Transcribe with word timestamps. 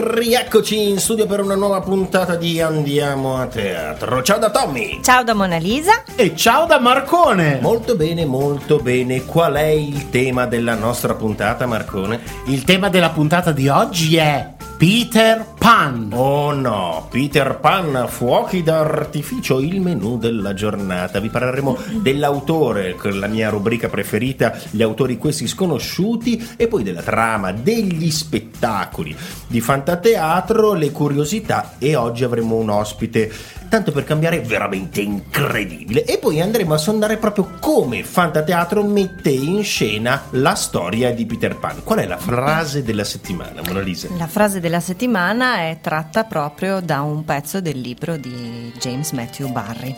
Rieccoci 0.00 0.90
in 0.90 0.98
studio 0.98 1.26
per 1.26 1.40
una 1.40 1.56
nuova 1.56 1.80
puntata 1.80 2.36
di 2.36 2.60
Andiamo 2.60 3.36
a 3.36 3.46
teatro. 3.46 4.22
Ciao 4.22 4.38
da 4.38 4.48
Tommy! 4.48 5.00
Ciao 5.02 5.24
da 5.24 5.34
Mona 5.34 5.56
Lisa. 5.56 6.04
E 6.14 6.36
ciao 6.36 6.66
da 6.66 6.78
Marcone! 6.78 7.58
Molto 7.60 7.96
bene, 7.96 8.24
molto 8.24 8.76
bene. 8.76 9.24
Qual 9.24 9.54
è 9.54 9.66
il 9.66 10.08
tema 10.10 10.46
della 10.46 10.76
nostra 10.76 11.14
puntata, 11.14 11.66
Marcone? 11.66 12.20
Il 12.46 12.62
tema 12.62 12.88
della 12.90 13.10
puntata 13.10 13.50
di 13.50 13.66
oggi 13.66 14.16
è 14.16 14.48
Peter 14.76 15.44
Pan. 15.68 16.08
Oh 16.14 16.52
no, 16.52 17.08
Peter 17.10 17.58
Pan, 17.60 18.06
fuochi 18.08 18.62
d'artificio, 18.62 19.60
il 19.60 19.82
menù 19.82 20.16
della 20.16 20.54
giornata. 20.54 21.20
Vi 21.20 21.28
parleremo 21.28 21.76
dell'autore, 22.00 22.96
la 23.02 23.26
mia 23.26 23.50
rubrica 23.50 23.90
preferita, 23.90 24.58
gli 24.70 24.80
autori 24.80 25.18
questi 25.18 25.46
sconosciuti, 25.46 26.52
e 26.56 26.68
poi 26.68 26.82
della 26.82 27.02
trama, 27.02 27.52
degli 27.52 28.10
spettacoli 28.10 29.14
di 29.46 29.60
fantateatro, 29.60 30.72
le 30.72 30.90
curiosità 30.90 31.74
e 31.76 31.94
oggi 31.96 32.24
avremo 32.24 32.54
un 32.54 32.70
ospite, 32.70 33.30
tanto 33.68 33.92
per 33.92 34.04
cambiare, 34.04 34.40
veramente 34.40 35.02
incredibile. 35.02 36.04
E 36.04 36.16
poi 36.16 36.40
andremo 36.40 36.72
a 36.72 36.78
sondare 36.78 37.18
proprio 37.18 37.56
come 37.60 38.04
fantateatro 38.04 38.82
mette 38.82 39.28
in 39.28 39.62
scena 39.62 40.22
la 40.30 40.54
storia 40.54 41.12
di 41.12 41.26
Peter 41.26 41.58
Pan. 41.58 41.82
Qual 41.84 41.98
è 41.98 42.06
la 42.06 42.16
frase 42.16 42.82
della 42.82 43.04
settimana, 43.04 43.60
Mona 43.66 43.80
Lisa? 43.80 44.08
La 44.16 44.26
frase 44.26 44.60
della 44.60 44.80
settimana 44.80 45.56
è 45.60 45.78
tratta 45.80 46.24
proprio 46.24 46.80
da 46.80 47.02
un 47.02 47.24
pezzo 47.24 47.60
del 47.60 47.80
libro 47.80 48.16
di 48.16 48.72
James 48.78 49.12
Matthew 49.12 49.50
Barry. 49.50 49.94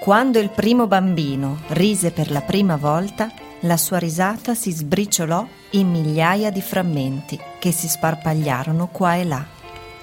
Quando 0.00 0.38
il 0.38 0.50
primo 0.50 0.86
bambino 0.86 1.60
rise 1.68 2.10
per 2.10 2.30
la 2.30 2.40
prima 2.40 2.76
volta, 2.76 3.30
la 3.60 3.76
sua 3.76 3.98
risata 3.98 4.54
si 4.54 4.72
sbriciolò 4.72 5.46
in 5.70 5.90
migliaia 5.90 6.50
di 6.50 6.60
frammenti 6.60 7.38
che 7.58 7.70
si 7.72 7.88
sparpagliarono 7.88 8.88
qua 8.88 9.14
e 9.14 9.24
là. 9.24 9.44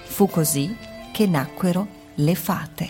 Fu 0.03 0.30
così 0.30 0.75
che 1.11 1.27
nacquero 1.27 1.88
le 2.16 2.36
fate. 2.36 2.89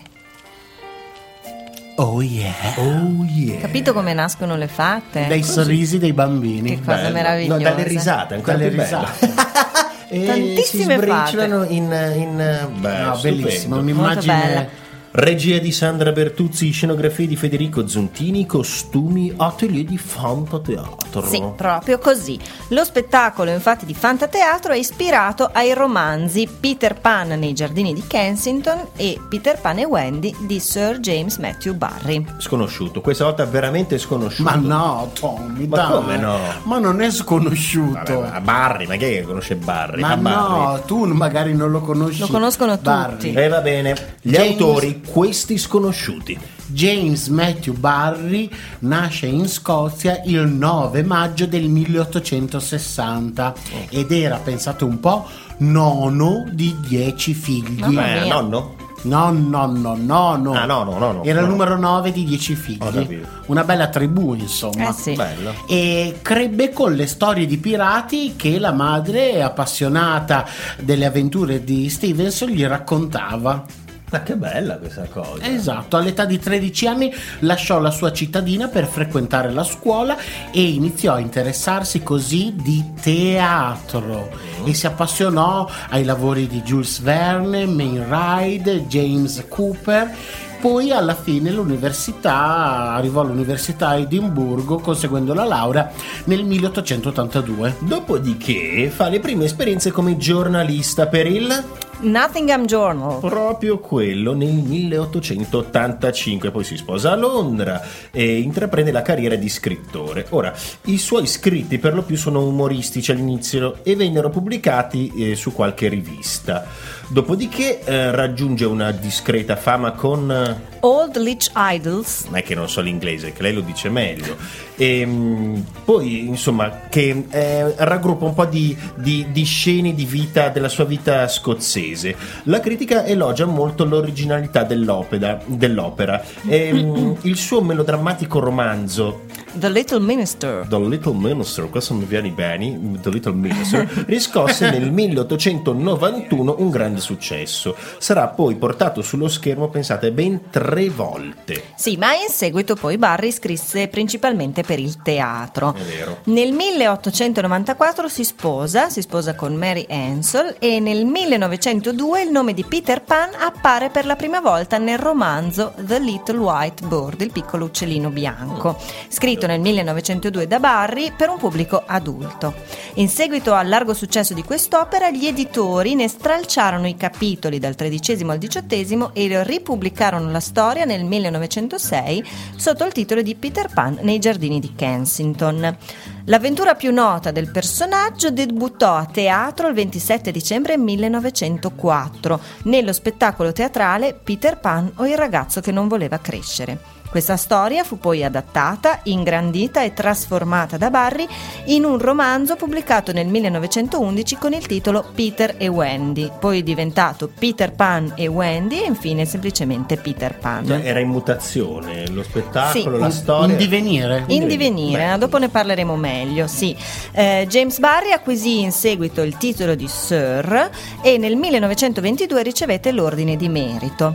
Oh 1.95 2.21
yeah! 2.21 2.53
Oh 2.77 3.25
yeah! 3.25 3.59
Capito 3.59 3.91
come 3.91 4.13
nascono 4.13 4.55
le 4.55 4.67
fate? 4.67 5.27
Dai 5.27 5.43
sorrisi 5.43 5.97
dei 5.97 6.13
bambini. 6.13 6.75
Che 6.75 6.80
cosa 6.80 6.97
Bello. 6.97 7.13
meravigliosa. 7.13 7.57
No, 7.57 7.69
dalle 7.69 7.87
risate, 7.87 8.35
ancora 8.35 8.57
Dalle 8.57 8.71
bello. 8.71 9.07
e 10.11 10.25
Tantissime 10.25 10.95
si 10.95 11.02
sbriciolano 11.02 11.63
in, 11.65 12.13
in 12.15 12.69
beh, 12.79 12.97
No, 12.97 13.19
bellissimo, 13.21 13.77
un'immagine. 13.77 14.88
Regia 15.11 15.57
di 15.57 15.71
Sandra 15.71 16.11
Bertuzzi, 16.11 16.69
scenografie 16.69 17.25
di 17.25 17.35
Federico 17.35 17.88
Zontini, 17.88 18.45
costumi, 18.45 19.33
atelier 19.35 19.83
di 19.83 19.97
fantateatro. 19.97 21.25
Sì, 21.25 21.43
proprio 21.55 21.97
così. 21.97 22.38
Lo 22.67 22.83
spettacolo 22.83 23.49
infatti 23.49 23.87
di 23.87 23.95
Fantateatro 23.95 24.71
è 24.71 24.77
ispirato 24.77 25.49
ai 25.52 25.73
romanzi 25.73 26.47
Peter 26.47 26.93
Pan 26.93 27.30
nei 27.30 27.53
giardini 27.53 27.95
di 27.95 28.03
Kensington 28.05 28.89
e 28.95 29.19
Peter 29.27 29.59
Pan 29.59 29.80
e 29.80 29.85
Wendy 29.85 30.35
di 30.41 30.59
Sir 30.59 30.99
James 30.99 31.37
Matthew 31.37 31.73
Barry. 31.73 32.23
Sconosciuto, 32.37 33.02
questa 33.02 33.23
volta 33.23 33.45
veramente 33.45 33.97
sconosciuto. 33.97 34.47
Ma 34.47 34.55
no, 34.57 35.09
Tommy, 35.19 35.65
Ma 35.65 35.75
dai. 35.77 35.91
come 35.91 36.17
no? 36.17 36.37
Ma 36.63 36.77
non 36.77 37.02
è 37.02 37.09
sconosciuto. 37.09 38.19
Vabbè, 38.19 38.31
ma 38.33 38.41
Barry, 38.41 38.86
ma 38.86 38.95
chi 38.95 39.05
è 39.05 39.09
che 39.09 39.23
conosce 39.23 39.55
Barry? 39.55 40.02
Ma 40.02 40.11
Ah, 40.11 40.17
Barry. 40.17 40.59
no, 40.76 40.81
tu 40.86 41.03
magari 41.05 41.55
non 41.55 41.71
lo 41.71 41.81
conosci. 41.81 42.20
Lo 42.20 42.27
conoscono 42.27 42.77
Barry. 42.77 43.11
tutti. 43.14 43.33
E 43.33 43.47
va 43.47 43.61
bene, 43.61 44.17
gli 44.21 44.33
James- 44.33 44.52
autori, 44.52 44.98
questi 45.02 45.58
sconosciuti. 45.58 46.37
James 46.67 47.27
Matthew 47.27 47.73
Barry 47.76 48.49
nasce 48.80 49.26
in 49.26 49.48
Scozia 49.48 50.21
il 50.26 50.42
9 50.48 51.04
maggio 51.04 51.45
del 51.48 51.67
1860 51.67 53.54
ed 53.89 54.11
era, 54.11 54.38
pensate 54.38 54.83
un 54.83 54.99
po', 54.99 55.27
nono 55.58 56.45
di 56.52 56.76
dieci 56.88 57.33
figli. 57.33 57.80
Mamma 57.80 58.08
Eh, 58.15 58.21
mia. 58.21 58.33
nonno? 58.33 58.76
No, 59.04 59.32
no, 59.32 59.65
no, 59.65 59.95
no, 59.95 60.36
no. 60.36 60.54
Ah, 60.54 60.65
no, 60.65 60.83
no, 60.83 60.98
no, 60.99 61.11
no. 61.14 61.23
Era 61.23 61.39
No. 61.39 61.45
il 61.45 61.52
numero 61.54 61.77
9 61.77 62.11
di 62.11 62.26
10 62.26 62.52
Ho 62.52 62.55
figli. 62.58 62.77
capito. 62.80 63.27
Una 63.45 63.64
bella 63.64 63.88
tribù, 63.88 64.33
insomma. 64.33 64.89
Eh 64.89 64.93
sì. 64.93 65.14
Bello. 65.14 65.54
E 65.70 66.20
crebbe 66.21 66.71
con 66.73 66.93
le 66.93 67.08
storie 67.08 67.45
di 67.45 67.58
pirati 67.58 68.33
che 68.36 68.59
la 68.59 68.73
madre, 68.73 69.42
appassionata 69.42 70.45
delle 70.82 71.05
avventure 71.05 71.64
di 71.64 71.89
Stevenson, 71.89 72.49
gli 72.49 72.65
raccontava. 72.65 73.64
Ma 74.11 74.23
che 74.23 74.36
bella 74.36 74.77
questa 74.77 75.03
cosa. 75.03 75.45
Esatto, 75.45 75.97
all'età 75.97 76.25
di 76.25 76.39
13 76.39 76.87
anni 76.87 77.14
lasciò 77.39 77.80
la 77.80 77.92
sua 77.92 78.11
cittadina 78.11 78.67
per 78.67 78.86
frequentare 78.87 79.52
la 79.52 79.64
scuola 79.64 80.17
e 80.52 80.61
iniziò 80.61 81.14
a 81.14 81.20
interessarsi 81.20 82.02
così 82.02 82.53
di 82.55 82.93
teatro 82.99 84.30
e 84.65 84.73
si 84.73 84.87
appassionò 84.87 85.70
ai 85.89 86.03
lavori 86.03 86.47
di 86.47 86.61
Jules 86.61 87.02
Verne, 87.02 87.65
Main 87.65 88.05
Ride, 88.09 88.87
James 88.87 89.45
Cooper. 89.47 90.15
Poi 90.59 90.91
alla 90.91 91.15
fine 91.15 91.52
l'università 91.52 92.91
arrivò 92.93 93.21
all'università 93.21 93.89
a 93.89 93.97
Edimburgo 93.97 94.80
conseguendo 94.80 95.33
la 95.33 95.45
laurea 95.45 95.89
nel 96.26 96.43
1882. 96.43 97.77
Dopodiché 97.80 98.91
fa 98.93 99.08
le 99.08 99.21
prime 99.21 99.45
esperienze 99.45 99.91
come 99.91 100.17
giornalista 100.17 101.08
per 101.08 101.27
il 101.27 101.64
Nottingham 102.02 102.65
Journal. 102.65 103.20
Proprio 103.20 103.80
quello 103.80 104.33
nel 104.33 104.54
1885, 104.54 106.52
poi 106.52 106.64
si 106.64 106.77
sposa 106.77 107.11
a 107.11 107.15
Londra 107.15 107.82
e 108.11 108.39
intraprende 108.39 108.92
la 108.92 109.02
carriera 109.02 109.36
di 109.36 109.49
scrittore. 109.49 110.26
Ora, 110.30 110.54
i 110.86 110.98
suoi 110.98 111.27
scritti 111.27 111.77
per 111.77 111.93
lo 111.93 112.04
più 112.04 112.17
sono 112.17 112.45
umoristici 112.45 113.11
all'inizio 113.11 113.83
e 113.83 113.95
vennero 113.95 114.30
pubblicati 114.30 115.11
eh, 115.15 115.36
su 115.36 115.54
qualche 115.54 115.88
rivista. 115.89 116.65
Dopodiché 117.09 117.83
eh, 117.83 118.11
raggiunge 118.11 118.65
una 118.65 118.92
discreta 118.92 119.55
fama 119.55 119.92
con... 119.92 120.68
Old 120.81 121.17
Leech 121.17 121.51
Idols. 121.55 122.25
non 122.25 122.37
è 122.37 122.43
che 122.43 122.55
non 122.55 122.69
so 122.69 122.81
l'inglese, 122.81 123.33
che 123.33 123.41
lei 123.41 123.53
lo 123.53 123.61
dice 123.61 123.89
meglio. 123.89 124.35
E, 124.75 125.05
mh, 125.05 125.65
poi, 125.83 126.27
insomma, 126.27 126.81
che 126.89 127.25
eh, 127.29 127.73
raggruppa 127.77 128.25
un 128.25 128.33
po' 128.33 128.45
di, 128.45 128.77
di- 128.95 129.27
di 129.31 129.44
scene 129.44 129.94
di 129.94 130.06
vita, 130.06 130.50
della 130.50 130.69
sua 130.69 130.85
vita 130.85 131.27
scozzese. 131.27 132.15
La 132.44 132.59
critica 132.59 133.06
elogia 133.06 133.45
molto 133.45 133.83
l'originalità 133.85 134.63
dell'opera. 134.63 135.39
dell'opera. 135.45 136.23
E, 136.47 136.71
mh, 136.73 137.17
il 137.23 137.35
suo 137.35 137.61
melodrammatico 137.61 138.39
romanzo 138.39 139.23
The 139.54 139.69
Little 139.69 140.00
Minister. 140.00 140.65
The 140.68 140.80
Little 140.80 141.13
Minister, 141.13 141.69
questo 141.69 141.95
mi 141.95 142.06
viene 142.06 142.30
bene, 142.30 142.98
The 143.01 143.10
Little 143.10 143.33
Minister, 143.33 143.88
riscosse 144.06 144.69
nel 144.69 144.92
1891 144.92 146.56
un 146.60 146.69
grande 146.69 147.00
successo. 147.00 147.75
Sarà 147.98 148.27
poi 148.27 148.56
portato 148.56 149.01
sullo 149.01 149.27
schermo, 149.27 149.69
pensate, 149.69 150.12
ben 150.12 150.50
tre 150.51 150.89
volte. 150.89 151.63
Sì, 151.75 151.98
ma 151.98 152.13
in 152.13 152.30
seguito 152.30 152.75
poi 152.75 152.98
Barry 152.98 153.31
scrisse 153.31 153.88
principalmente 153.88 154.62
per 154.62 154.80
il 154.80 155.01
teatro. 155.01 155.74
È 155.74 155.81
vero. 155.81 156.19
Nel 156.25 156.51
1894 156.51 158.07
si 158.07 158.24
sposa, 158.24 158.89
si 158.89 159.01
sposa 159.01 159.33
con 159.33 159.56
Mary 159.56 159.86
Ansel 159.89 160.57
e 160.59 160.80
nel 160.80 161.06
1902 161.06 162.21
il 162.21 162.30
nome 162.30 162.54
di 162.54 162.63
Peter 162.63 163.01
Pan 163.01 163.30
appare 163.39 163.89
per 163.89 164.06
la 164.06 164.15
prima 164.15 164.42
volta 164.42 164.77
nel 164.77 165.00
romanzo 165.00 165.74
The 165.75 166.00
Little 166.00 166.38
White 166.38 166.85
Bird, 166.85 167.21
il 167.21 167.31
piccolo 167.31 167.65
uccellino 167.65 168.09
bianco, 168.09 168.77
scritto 169.07 169.38
nel 169.47 169.59
1902 169.59 170.47
da 170.47 170.59
Barry 170.59 171.12
per 171.15 171.30
un 171.30 171.38
pubblico 171.38 171.83
adulto. 171.86 172.53
In 172.95 173.09
seguito 173.09 173.53
al 173.53 173.68
largo 173.68 173.94
successo 173.94 174.33
di 174.33 174.44
quest'opera, 174.44 175.09
gli 175.12 175.25
editori 175.25 175.95
ne 175.95 176.07
stralciarono 176.07 176.88
i 176.88 176.97
capitoli 176.97 177.59
dal 177.59 177.75
tredicesimo 177.75 178.31
al 178.31 178.38
diciottesimo 178.38 179.12
e 179.13 179.44
ripubblicarono 179.44 180.31
la 180.31 180.39
storia 180.39 180.86
nel 180.86 181.03
1906 181.03 182.25
sotto 182.56 182.86
il 182.86 182.91
titolo 182.91 183.21
di 183.21 183.36
Peter 183.36 183.69
Pan 183.74 184.00
nei 184.01 184.19
giardini 184.19 184.59
di 184.59 184.74
Kensington. 184.75 185.77
L'avventura 186.25 186.75
più 186.75 186.92
nota 186.92 187.31
del 187.31 187.50
personaggio 187.50 188.30
debuttò 188.30 188.95
a 188.95 189.06
teatro 189.06 189.68
il 189.68 189.74
27 189.74 190.31
dicembre 190.31 190.77
1904 190.77 192.39
nello 192.63 192.94
spettacolo 192.94 193.51
teatrale 193.51 194.13
Peter 194.13 194.59
Pan 194.59 194.92
o 194.97 195.07
il 195.07 195.18
ragazzo 195.18 195.59
che 195.59 195.71
non 195.71 195.88
voleva 195.88 196.19
crescere. 196.19 196.98
Questa 197.09 197.38
storia 197.38 197.83
fu 197.83 197.97
poi 197.97 198.23
adattata, 198.23 199.00
ingrandita 199.03 199.81
e 199.83 199.94
trasformata 199.94 200.77
da 200.77 200.91
Barry 200.91 201.27
in 201.65 201.83
un 201.83 201.97
romanzo 201.97 202.56
pubblicato 202.56 203.11
nel 203.11 203.25
1911 203.25 204.35
con 204.38 204.53
il 204.53 204.67
titolo 204.67 205.03
Peter 205.15 205.56
e 205.57 205.67
Wendy, 205.67 206.29
poi 206.39 206.61
diventato 206.61 207.27
Peter 207.27 207.71
Pan 207.73 208.13
e 208.15 208.27
Wendy 208.27 208.83
e 208.83 208.85
infine 208.85 209.25
semplicemente 209.25 209.97
Peter 209.97 210.38
Pan. 210.38 210.67
Cioè, 210.67 210.81
era 210.83 211.00
in 211.00 211.07
mutazione 211.09 212.07
lo 212.09 212.21
spettacolo, 212.21 212.94
Sì. 212.94 213.00
la 213.00 213.06
In- 213.07 213.11
storia. 213.11 213.51
In 213.53 213.57
divenire. 213.57 214.23
In 214.27 214.47
divenire, 214.47 215.09
Beh. 215.13 215.17
dopo 215.17 215.38
ne 215.39 215.50
parleremo 215.50 215.95
meglio, 215.95 216.45
sì. 216.45 216.75
Eh, 217.11 217.47
James 217.50 217.79
Barry 217.79 218.11
acquisì 218.11 218.59
in 218.61 218.71
seguito 218.71 219.23
il 219.23 219.35
titolo 219.38 219.73
di 219.73 219.88
Sir 219.88 220.69
e 221.01 221.17
nel 221.17 221.35
1922 221.38 222.44
ricevette 222.44 222.91
l'ordine 222.91 223.35
di 223.35 223.50
merito. 223.50 224.13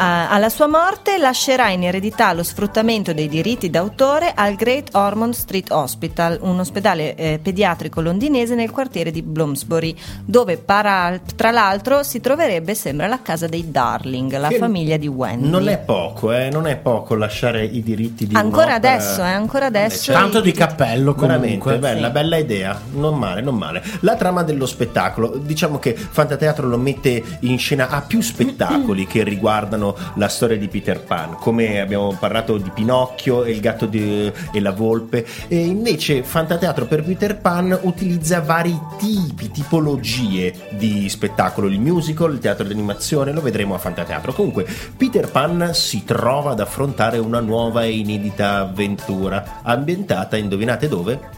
Alla 0.00 0.48
sua 0.48 0.68
morte 0.68 1.18
lascerà 1.18 1.70
in 1.70 1.82
eredità 1.82 2.32
lo 2.32 2.44
sfruttamento 2.44 3.12
dei 3.12 3.28
diritti 3.28 3.68
d'autore 3.68 4.32
al 4.32 4.54
Great 4.54 4.90
Ormond 4.94 5.34
Street 5.34 5.72
Hospital, 5.72 6.38
un 6.42 6.60
ospedale 6.60 7.16
eh, 7.16 7.40
pediatrico 7.42 8.00
londinese 8.00 8.54
nel 8.54 8.70
quartiere 8.70 9.10
di 9.10 9.22
Bloomsbury, 9.22 9.96
dove 10.24 10.56
para- 10.56 11.18
tra 11.34 11.50
l'altro 11.50 12.04
si 12.04 12.20
troverebbe, 12.20 12.76
sembra, 12.76 13.08
la 13.08 13.20
casa 13.22 13.48
dei 13.48 13.72
Darling, 13.72 14.38
la 14.38 14.46
Che 14.48 14.58
famiglia 14.58 14.96
di 14.96 15.08
Wendy. 15.08 15.48
Non 15.48 15.68
è 15.68 15.78
poco, 15.78 16.30
eh, 16.32 16.48
non 16.48 16.68
è 16.68 16.76
poco 16.76 17.16
lasciare 17.16 17.64
i 17.64 17.82
diritti 17.82 18.28
di 18.28 18.36
Ancora 18.36 18.74
adesso, 18.74 19.20
eh, 19.22 19.30
ancora 19.32 19.66
adesso. 19.66 20.12
Tanto 20.12 20.40
di 20.40 20.52
cappello 20.52 21.12
Veramente 21.14 21.58
comunque. 21.58 21.78
bella, 21.80 22.06
Sì. 22.06 22.12
bella 22.12 22.36
idea, 22.36 22.80
non 22.92 23.18
male, 23.18 23.40
non 23.40 23.56
male. 23.56 23.82
La 24.00 24.14
trama 24.14 24.44
dello 24.44 24.66
spettacolo, 24.66 25.36
diciamo 25.38 25.80
che 25.80 25.96
Fantateatro 25.96 26.68
lo 26.68 26.78
mette 26.78 27.20
in 27.40 27.58
scena 27.58 27.88
a 27.88 28.00
più 28.00 28.20
spettacoli 28.20 29.04
che 29.08 29.24
riguardano 29.24 29.86
la 30.14 30.28
storia 30.28 30.56
di 30.56 30.68
Peter 30.68 31.02
Pan, 31.02 31.36
come 31.38 31.80
abbiamo 31.80 32.16
parlato 32.18 32.56
di 32.56 32.70
Pinocchio 32.70 33.44
e 33.44 33.52
il 33.52 33.60
gatto 33.60 33.86
di- 33.86 34.32
e 34.52 34.60
la 34.60 34.72
volpe, 34.72 35.26
e 35.48 35.56
invece 35.58 36.22
Fantateatro 36.22 36.86
per 36.86 37.04
Peter 37.04 37.38
Pan 37.38 37.78
utilizza 37.82 38.40
vari 38.40 38.78
tipi, 38.98 39.50
tipologie 39.50 40.54
di 40.70 41.08
spettacolo, 41.08 41.68
il 41.68 41.80
musical, 41.80 42.32
il 42.32 42.38
teatro 42.38 42.66
d'animazione, 42.66 43.32
lo 43.32 43.40
vedremo 43.40 43.74
a 43.74 43.78
Fantateatro. 43.78 44.32
Comunque 44.32 44.66
Peter 44.96 45.30
Pan 45.30 45.70
si 45.72 46.04
trova 46.04 46.52
ad 46.52 46.60
affrontare 46.60 47.18
una 47.18 47.40
nuova 47.40 47.84
e 47.84 47.96
inedita 47.98 48.58
avventura, 48.58 49.60
ambientata, 49.62 50.36
indovinate 50.36 50.88
dove? 50.88 51.37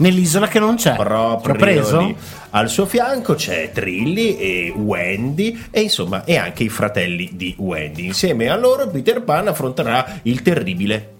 Nell'isola 0.00 0.48
che 0.48 0.58
non 0.58 0.76
c'è. 0.76 0.94
proprio 0.96 1.52
L'ho 1.52 1.58
preso? 1.58 2.00
lì. 2.00 2.16
Al 2.50 2.68
suo 2.68 2.86
fianco 2.86 3.34
c'è 3.34 3.70
Trilly 3.72 4.36
e 4.36 4.72
Wendy 4.74 5.66
e 5.70 5.82
insomma 5.82 6.24
e 6.24 6.36
anche 6.36 6.64
i 6.64 6.68
fratelli 6.68 7.30
di 7.34 7.54
Wendy. 7.58 8.06
Insieme 8.06 8.48
a 8.48 8.56
loro 8.56 8.88
Peter 8.88 9.22
Pan 9.22 9.48
affronterà 9.48 10.20
il 10.22 10.42
terribile 10.42 11.18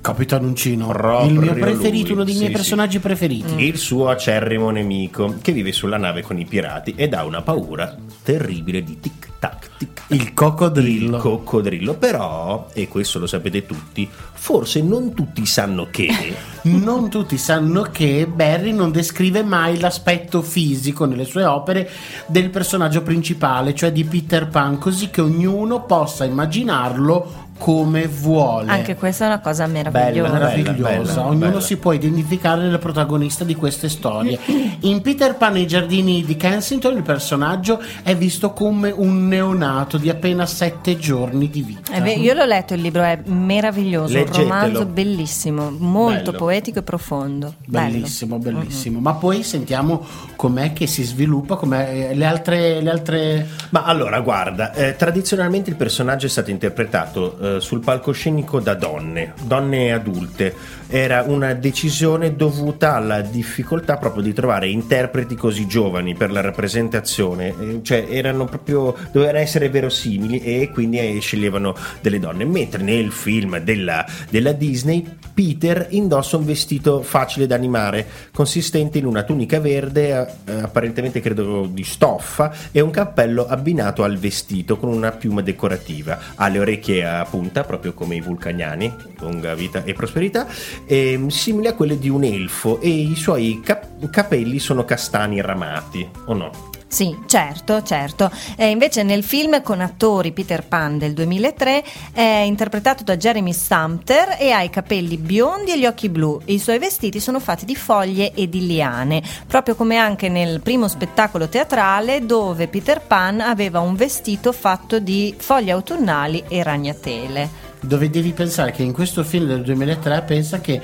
Capitan 0.00 0.44
Uncino. 0.44 0.88
Proprio 0.88 1.30
il 1.30 1.38
mio 1.38 1.52
preferito, 1.52 2.08
lui, 2.08 2.12
uno 2.14 2.24
dei 2.24 2.32
sì, 2.32 2.40
miei 2.40 2.50
sì. 2.50 2.56
personaggi 2.56 2.98
preferiti. 2.98 3.64
il 3.64 3.76
suo 3.76 4.08
acerrimo 4.08 4.70
nemico 4.70 5.36
che 5.42 5.52
vive 5.52 5.72
sulla 5.72 5.98
nave 5.98 6.22
con 6.22 6.38
i 6.38 6.46
pirati 6.46 6.94
ed 6.96 7.12
ha 7.12 7.24
una 7.24 7.42
paura 7.42 7.94
terribile 8.22 8.82
di 8.82 8.98
tic 9.00 9.28
tac 9.38 9.70
tic 9.76 9.92
tac. 9.92 10.04
Il 10.08 10.32
coccodrillo. 10.34 11.16
Il 11.16 11.22
coccodrillo, 11.22 11.94
però, 11.94 12.68
e 12.72 12.88
questo 12.88 13.18
lo 13.18 13.26
sapete 13.26 13.66
tutti, 13.66 14.08
forse 14.10 14.80
non 14.80 15.12
tutti 15.14 15.44
sanno 15.44 15.88
che 15.90 16.08
Non 16.66 17.08
tutti 17.10 17.38
sanno 17.38 17.82
che 17.82 18.26
Barry 18.26 18.72
non 18.72 18.90
descrive 18.90 19.44
mai 19.44 19.78
l'aspetto 19.78 20.42
fisico 20.42 21.04
nelle 21.04 21.24
sue 21.24 21.44
opere 21.44 21.88
del 22.26 22.50
personaggio 22.50 23.02
principale, 23.02 23.74
cioè 23.74 23.92
di 23.92 24.04
Peter 24.04 24.48
Pan, 24.48 24.78
così 24.78 25.10
che 25.10 25.20
ognuno 25.20 25.84
possa 25.84 26.24
immaginarlo 26.24 27.45
come 27.58 28.06
vuole. 28.06 28.70
Anche 28.70 28.94
questa 28.96 29.24
è 29.24 29.28
una 29.28 29.40
cosa 29.40 29.66
meravigliosa. 29.66 30.30
Bella, 30.30 30.46
meravigliosa, 30.46 31.14
bella, 31.14 31.26
ognuno 31.26 31.46
bella. 31.46 31.60
si 31.60 31.76
può 31.76 31.92
identificare 31.92 32.62
nel 32.62 32.78
protagonista 32.78 33.44
di 33.44 33.54
queste 33.54 33.88
storie. 33.88 34.38
In 34.80 35.00
Peter 35.00 35.36
Pan 35.36 35.56
e 35.56 35.60
i 35.60 35.66
giardini 35.66 36.24
di 36.24 36.36
Kensington 36.36 36.96
il 36.96 37.02
personaggio 37.02 37.80
è 38.02 38.14
visto 38.16 38.52
come 38.52 38.90
un 38.90 39.26
neonato 39.28 39.96
di 39.96 40.08
appena 40.08 40.46
sette 40.46 40.98
giorni 40.98 41.48
di 41.48 41.62
vita. 41.62 41.92
È 41.92 42.00
ve- 42.00 42.12
io 42.12 42.34
l'ho 42.34 42.44
letto 42.44 42.74
il 42.74 42.80
libro, 42.80 43.02
è 43.02 43.18
meraviglioso, 43.24 44.12
Leggetelo. 44.12 44.44
un 44.44 44.48
romanzo 44.50 44.86
bellissimo, 44.86 45.70
molto 45.70 46.30
Bello. 46.32 46.44
poetico 46.44 46.78
e 46.78 46.82
profondo. 46.82 47.54
Bello. 47.66 47.92
Bellissimo, 47.92 48.38
bellissimo. 48.38 49.00
Ma 49.00 49.14
poi 49.14 49.42
sentiamo 49.42 50.04
com'è 50.36 50.72
che 50.72 50.86
si 50.86 51.02
sviluppa, 51.02 51.56
com'è 51.56 52.10
eh, 52.10 52.14
le 52.14 52.24
altre, 52.26 52.80
le 52.80 52.90
altre 52.90 53.48
Ma 53.70 53.84
allora, 53.84 54.20
guarda, 54.20 54.72
eh, 54.72 54.96
tradizionalmente 54.96 55.70
il 55.70 55.76
personaggio 55.76 56.26
è 56.26 56.28
stato 56.28 56.50
interpretato 56.50 57.38
eh, 57.46 57.60
sul 57.60 57.80
palcoscenico 57.80 58.60
da 58.60 58.74
donne, 58.74 59.34
donne 59.44 59.92
adulte. 59.92 60.54
Era 60.88 61.24
una 61.26 61.52
decisione 61.54 62.36
dovuta 62.36 62.94
alla 62.94 63.20
difficoltà 63.20 63.96
proprio 63.96 64.22
di 64.22 64.32
trovare 64.32 64.68
interpreti 64.68 65.34
così 65.34 65.66
giovani 65.66 66.14
per 66.14 66.30
la 66.30 66.40
rappresentazione, 66.40 67.48
eh, 67.48 67.80
cioè 67.82 68.06
erano 68.08 68.44
proprio 68.44 68.94
dovevano 69.10 69.38
essere 69.38 69.68
verosimili 69.68 70.40
e 70.40 70.70
quindi 70.72 70.98
eh, 70.98 71.18
sceglievano 71.20 71.74
delle 72.00 72.18
donne. 72.18 72.44
Mentre 72.44 72.82
nel 72.82 73.10
film 73.10 73.58
della, 73.58 74.04
della 74.30 74.52
Disney 74.52 75.04
Peter 75.34 75.88
indossa 75.90 76.36
un 76.36 76.44
vestito 76.44 77.02
facile 77.02 77.46
da 77.46 77.54
animare, 77.54 78.06
consistente 78.32 78.98
in 78.98 79.06
una 79.06 79.22
tunica 79.22 79.60
verde, 79.60 80.34
apparentemente 80.46 81.20
credo 81.20 81.68
di 81.70 81.84
stoffa, 81.84 82.52
e 82.72 82.80
un 82.80 82.90
cappello 82.90 83.46
abbinato 83.46 84.02
al 84.02 84.16
vestito 84.16 84.76
con 84.78 84.88
una 84.88 85.10
piuma 85.12 85.42
decorativa. 85.42 86.18
Ha 86.36 86.48
le 86.48 86.58
orecchie 86.58 87.04
a 87.04 87.24
punta, 87.36 87.64
proprio 87.64 87.92
come 87.92 88.14
i 88.14 88.22
vulcaniani, 88.22 88.90
lunga 89.18 89.54
vita 89.54 89.84
e 89.84 89.92
prosperità, 89.92 90.46
ehm, 90.86 91.28
simili 91.28 91.66
a 91.66 91.74
quelle 91.74 91.98
di 91.98 92.08
un 92.08 92.24
elfo, 92.24 92.80
e 92.80 92.88
i 92.88 93.14
suoi 93.14 93.60
cap- 93.62 94.08
capelli 94.08 94.58
sono 94.58 94.86
castani 94.86 95.42
ramati, 95.42 96.08
o 96.24 96.32
no? 96.32 96.74
Sì, 96.88 97.14
certo, 97.26 97.82
certo. 97.82 98.30
E 98.56 98.70
invece 98.70 99.02
nel 99.02 99.24
film 99.24 99.60
con 99.62 99.80
attori 99.80 100.32
Peter 100.32 100.64
Pan 100.66 100.98
del 100.98 101.14
2003 101.14 101.84
è 102.12 102.42
interpretato 102.46 103.02
da 103.02 103.16
Jeremy 103.16 103.52
Sumter 103.52 104.36
e 104.38 104.52
ha 104.52 104.62
i 104.62 104.70
capelli 104.70 105.16
biondi 105.16 105.72
e 105.72 105.78
gli 105.78 105.84
occhi 105.84 106.08
blu. 106.08 106.40
I 106.44 106.58
suoi 106.58 106.78
vestiti 106.78 107.18
sono 107.20 107.40
fatti 107.40 107.64
di 107.64 107.74
foglie 107.74 108.32
e 108.32 108.48
di 108.48 108.66
liane, 108.66 109.22
proprio 109.46 109.74
come 109.74 109.96
anche 109.96 110.28
nel 110.28 110.60
primo 110.60 110.86
spettacolo 110.88 111.48
teatrale 111.48 112.24
dove 112.24 112.68
Peter 112.68 113.00
Pan 113.00 113.40
aveva 113.40 113.80
un 113.80 113.96
vestito 113.96 114.52
fatto 114.52 114.98
di 115.00 115.34
foglie 115.36 115.72
autunnali 115.72 116.44
e 116.48 116.62
ragnatele. 116.62 117.64
dove 117.80 118.10
devi 118.10 118.32
pensare 118.32 118.72
che 118.72 118.82
in 118.82 118.92
questo 118.92 119.22
film 119.22 119.46
del 119.46 119.62
2003 119.62 120.22
pensa 120.22 120.60
che 120.60 120.80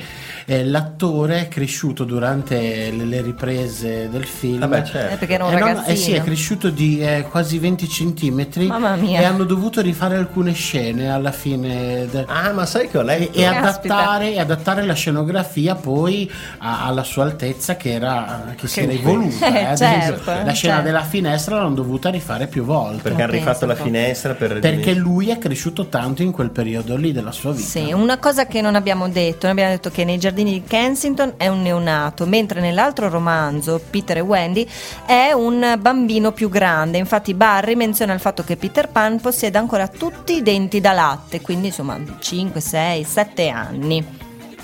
eh, 0.47 0.65
l'attore 0.65 1.41
è 1.43 1.49
cresciuto 1.49 2.05
durante 2.05 2.91
le, 2.91 3.05
le 3.05 3.21
riprese 3.23 4.09
del 4.11 4.25
film 4.25 4.59
Vabbè, 4.61 4.83
certo. 4.83 5.15
Eh, 5.15 5.17
perché 5.19 5.35
era 5.35 5.45
un 5.45 5.53
Eh 5.55 5.59
no, 5.73 5.85
eh 5.85 5.97
sì, 5.97 6.13
è 6.13 6.23
cresciuto 6.23 6.71
di 6.71 7.01
eh, 7.01 7.27
quasi 7.31 7.59
20 7.59 7.89
centimetri 7.89 8.67
Mamma 8.67 8.97
mia. 8.97 9.21
e 9.21 9.25
hanno 9.25 9.45
dovuto 9.45 9.81
rifare 9.81 10.17
alcune 10.17 10.53
scene 10.53 11.11
alla 11.11 11.33
fine 11.33 12.07
del- 12.11 12.25
Ah, 12.29 12.53
ma 12.53 12.67
sai 12.67 12.89
che 12.89 12.99
ho 12.99 13.03
letto? 13.03 13.37
e, 13.39 13.41
e 13.43 13.45
adattare, 13.45 14.33
e 14.35 14.41
adattare 14.41 14.85
la 14.85 14.95
scenografia 14.95 15.75
poi 15.75 16.31
a- 16.59 16.87
alla 16.87 17.03
sua 17.05 17.25
altezza 17.25 17.77
che, 17.77 17.93
era, 17.93 18.53
che 18.57 18.67
si 18.69 18.81
Che- 18.81 18.83
era 18.85 18.93
evoluta. 18.93 19.51
Certo, 19.83 19.85
esempio, 19.85 20.33
la 20.45 20.53
scena 20.53 20.55
certo. 20.75 20.83
della 20.83 21.03
finestra 21.03 21.57
l'hanno 21.57 21.75
dovuta 21.75 22.11
rifare 22.11 22.47
più 22.47 22.65
volte. 22.65 23.03
Perché 23.03 23.23
hanno 23.23 23.33
rifatto 23.33 23.67
la 23.67 23.75
finestra 23.75 24.35
per... 24.35 24.59
Perché 24.59 24.93
lui 24.95 25.31
è 25.31 25.39
cresciuto 25.39 25.87
tanto 25.87 26.23
in 26.23 26.31
quel 26.33 26.51
periodo 26.51 26.97
lì 26.97 27.13
della 27.13 27.33
sua 27.33 27.53
vita. 27.53 27.67
Sì, 27.67 27.93
una 27.93 28.19
cosa 28.19 28.47
che 28.47 28.61
non 28.61 28.75
abbiamo 28.75 29.09
detto, 29.09 29.41
noi 29.47 29.53
abbiamo 29.53 29.71
detto 29.71 29.91
che 29.91 30.05
nei 30.05 30.19
giardini 30.19 30.31
di 30.33 30.63
Kensington 30.67 31.35
è 31.37 31.49
un 31.49 31.63
neonato, 31.63 32.27
mentre 32.27 32.61
nell'altro 32.61 33.09
romanzo, 33.09 33.81
Peter 33.91 34.19
e 34.19 34.21
Wendy, 34.21 34.67
è 35.07 35.33
un 35.33 35.77
bambino 35.79 36.33
più 36.33 36.49
grande. 36.49 36.99
Infatti 36.99 37.35
Barry 37.35 37.75
menziona 37.75 38.13
il 38.13 38.21
fatto 38.21 38.43
che 38.43 38.57
Peter 38.57 38.89
Pan 38.89 39.21
possiede 39.21 39.59
ancora 39.59 39.89
tutti 39.89 40.37
i 40.37 40.43
denti 40.43 40.81
da 40.81 40.93
latte, 40.93 41.41
quindi 41.41 41.69
insomma 41.69 41.99
5, 42.19 42.61
6, 42.61 43.05
7 43.05 43.49
anni. 43.49 44.21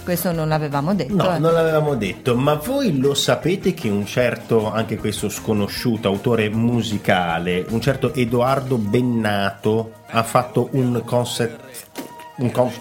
Questo 0.08 0.32
non 0.32 0.48
l'avevamo 0.48 0.94
detto. 0.94 1.12
No, 1.12 1.34
eh. 1.34 1.38
non 1.38 1.52
l'avevamo 1.52 1.94
detto, 1.94 2.34
ma 2.34 2.54
voi 2.54 2.98
lo 2.98 3.12
sapete 3.12 3.74
che 3.74 3.90
un 3.90 4.06
certo, 4.06 4.72
anche 4.72 4.96
questo 4.96 5.28
sconosciuto 5.28 6.08
autore 6.08 6.48
musicale, 6.48 7.66
un 7.68 7.78
certo 7.82 8.14
Edoardo 8.14 8.78
Bennato 8.78 9.92
ha 10.06 10.22
fatto 10.22 10.70
un 10.72 11.02
concept, 11.04 11.60
un 12.38 12.50
con- 12.50 12.72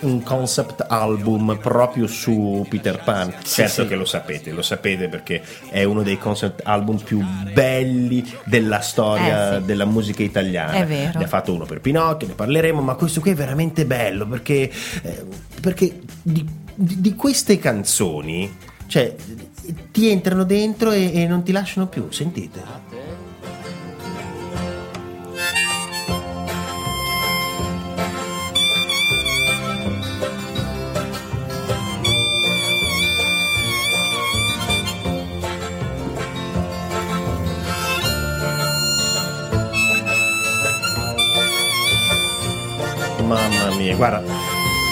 un 0.00 0.22
concept 0.22 0.84
album 0.88 1.58
proprio 1.60 2.06
su 2.06 2.64
Peter 2.68 3.02
Pan. 3.02 3.34
certo 3.42 3.82
sì. 3.82 3.86
che 3.88 3.94
lo 3.94 4.04
sapete, 4.04 4.50
lo 4.52 4.62
sapete 4.62 5.08
perché 5.08 5.42
è 5.68 5.84
uno 5.84 6.02
dei 6.02 6.18
concept 6.18 6.62
album 6.64 6.98
più 6.98 7.22
belli 7.52 8.24
della 8.44 8.80
storia 8.80 9.56
Eh, 9.56 9.58
sì. 9.60 9.64
della 9.66 9.84
musica 9.84 10.22
italiana. 10.22 10.72
È 10.72 10.86
vero. 10.86 11.18
Ne 11.18 11.24
ha 11.24 11.28
fatto 11.28 11.52
uno 11.52 11.64
per 11.66 11.80
Pinocchio, 11.80 12.28
ne 12.28 12.34
parleremo, 12.34 12.80
ma 12.80 12.94
questo 12.94 13.20
qui 13.20 13.30
è 13.32 13.34
veramente 13.34 13.84
bello 13.86 14.26
perché, 14.26 14.70
eh, 15.02 15.24
perché 15.60 16.00
di, 16.22 16.46
di- 16.74 17.00
di 17.00 17.14
queste 17.14 17.58
canzoni, 17.58 18.56
cioè, 18.86 19.14
ti 19.92 20.08
entrano 20.08 20.44
dentro 20.44 20.90
e, 20.92 21.12
e 21.14 21.26
non 21.26 21.42
ti 21.42 21.52
lasciano 21.52 21.86
più, 21.86 22.10
sentite. 22.10 22.60
Mamma 43.30 43.70
mia, 43.78 43.94
guarda, 43.94 44.24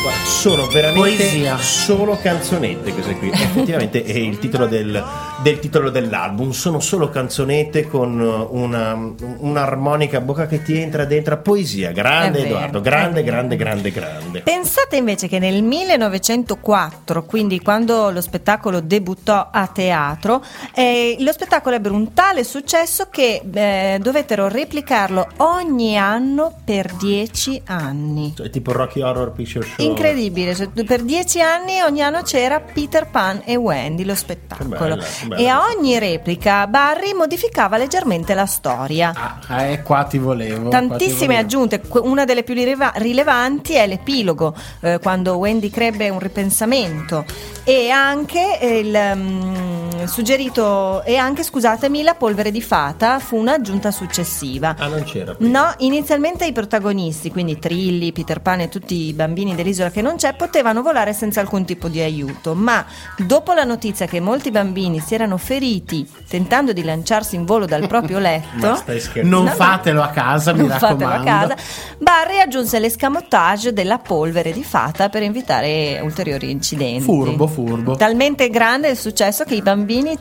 Guarda, 0.01 0.25
sono 0.25 0.67
veramente 0.69 1.17
Poesia. 1.25 1.59
solo 1.59 2.17
canzonette 2.23 2.93
queste 2.93 3.17
qui. 3.17 3.31
Effettivamente 3.35 4.05
è 4.05 4.17
il 4.17 4.39
titolo 4.39 4.67
del, 4.67 5.05
del 5.43 5.59
titolo 5.59 5.91
dell'album. 5.91 6.51
Sono 6.51 6.79
solo 6.79 7.09
canzonette 7.09 7.89
con 7.89 8.21
una, 8.21 8.95
un'armonica 9.39 10.19
a 10.19 10.21
bocca 10.21 10.47
che 10.47 10.63
ti 10.63 10.79
entra 10.79 11.05
dentro. 11.05 11.41
Poesia, 11.41 11.91
grande 11.91 12.43
vero, 12.43 12.49
Edoardo, 12.51 12.81
grande, 12.81 13.25
grande, 13.25 13.57
grande, 13.57 13.91
grande. 13.91 14.41
Pensate 14.43 14.97
invece 14.97 15.27
che 15.27 15.41
nel 15.41 15.63
1904, 15.65 17.25
quindi 17.25 17.61
quando 17.61 18.11
lo 18.11 18.21
spettacolo 18.21 18.81
debuttò 18.81 19.49
a 19.51 19.67
teatro, 19.67 20.45
eh, 20.75 21.17
lo 21.19 21.33
spettacolo 21.33 21.75
ebbe 21.75 21.89
un 21.89 22.13
tale 22.15 22.45
successo 22.45 23.09
che 23.11 23.43
eh, 23.53 23.99
dovettero 24.01 24.47
replicarlo 24.47 25.27
ogni 25.39 25.99
anno 25.99 26.55
per 26.65 26.93
dieci 26.95 27.61
anni. 27.67 28.35
È 28.41 28.51
tipo 28.51 28.71
Rocky 28.71 29.03
Horror 29.03 29.33
Picture 29.33 29.67
Show. 29.67 29.88
Incredibile, 29.89 30.55
cioè, 30.55 30.69
per 30.85 31.03
dieci 31.03 31.41
anni 31.41 31.81
ogni 31.81 32.03
anno 32.03 32.23
c'era 32.23 32.61
Peter 32.61 33.09
Pan 33.09 33.43
e 33.45 33.57
Wendy 33.57 34.05
lo 34.05 34.15
spettacolo 34.15 34.69
Che 34.71 34.77
bella, 34.79 34.97
che 34.97 35.27
bella 35.27 35.37
e 35.43 35.47
a 35.49 35.61
ogni 35.75 35.99
replica 35.99 36.67
Barry 36.67 37.13
modificava 37.15 37.77
leggermente 37.77 38.35
la 38.35 38.47
storia. 38.47 39.13
Ah, 39.47 39.63
eh, 39.65 39.83
qua 39.83 40.05
ti 40.05 40.19
volevo. 40.19 40.69
qua 40.69 40.81
ti 40.81 40.89
Tantissime 40.89 41.27
volevo. 41.27 41.41
aggiunte, 41.41 41.83
una 42.03 42.25
delle 42.25 42.43
più 42.43 42.55
rileva- 42.55 42.93
rilevanti 42.97 43.75
è 43.75 43.87
l'epilogo, 43.87 44.55
eh, 44.81 44.99
quando 45.01 45.37
Wendy 45.37 45.71
crebbe 45.71 46.09
un 46.11 46.19
ripensamento 46.19 47.25
e 47.65 47.91
anche 47.91 48.59
il 48.83 48.99
mm, 49.17 50.05
suggerito 50.05 51.03
e 51.05 51.17
anche 51.17 51.43
scusatemi 51.43 52.03
la 52.03 52.15
polvere 52.15 52.51
di 52.51 52.61
fata 52.63 53.19
fu 53.21 53.37
un'aggiunta 53.37 53.91
successiva. 53.91 54.75
Ah, 54.79 54.89
non 54.89 55.03
c'era. 55.05 55.35
prima. 55.35 55.61
No, 55.61 55.75
inizialmente 55.79 56.45
i 56.45 56.53
protagonisti, 56.53 57.31
quindi 57.31 57.59
Trilli, 57.59 58.13
Peter 58.13 58.41
Pan 58.41 58.61
e 58.61 58.69
tutti 58.69 59.07
i 59.09 59.13
bambini 59.13 59.55
dell'isola 59.55 59.78
che 59.91 60.03
non 60.03 60.17
c'è, 60.17 60.35
potevano 60.35 60.83
volare 60.83 61.13
senza 61.13 61.41
alcun 61.41 61.65
tipo 61.65 61.89
di 61.89 62.01
aiuto, 62.01 62.55
ma 62.55 62.85
dopo 63.17 63.53
la 63.53 63.65
notizia 63.65 64.07
che 64.07 64.21
molti 64.21 64.51
bambini 64.51 65.01
si 65.01 65.15
erano 65.15 65.37
feriti 65.37 66.07
tentando 66.29 66.73
di 66.73 66.83
lanciarsi 66.85 67.37
in 67.37 67.45
volo 67.45 67.65
dal 67.67 67.87
proprio 67.87 68.19
letto? 68.21 68.83
Non 69.23 69.45
No, 69.45 69.51
fatelo 69.51 70.03
a 70.03 70.09
casa, 70.09 70.53
mi 70.53 70.67
non 70.67 70.79
fatelo 70.79 71.07
a 71.07 71.13
raccomando. 71.17 71.55
casa, 71.55 71.57
Barry 71.99 72.41
aggiunse 72.41 72.79
l'escamotage 72.79 73.73
della 73.73 73.99
polvere 73.99 74.53
di 74.53 74.65
fata 74.65 75.09
per 75.09 75.23
evitare 75.23 76.01
ulteriori 76.03 76.51
incidenti. 76.51 77.03
Furbo, 77.03 77.47
furbo. 77.47 77.97
Talmente 77.97 78.49
grande 78.51 78.89
il 78.91 78.97
successo 78.97 79.45
che 79.45 79.55
i 79.55 79.63
bambini 79.63 80.17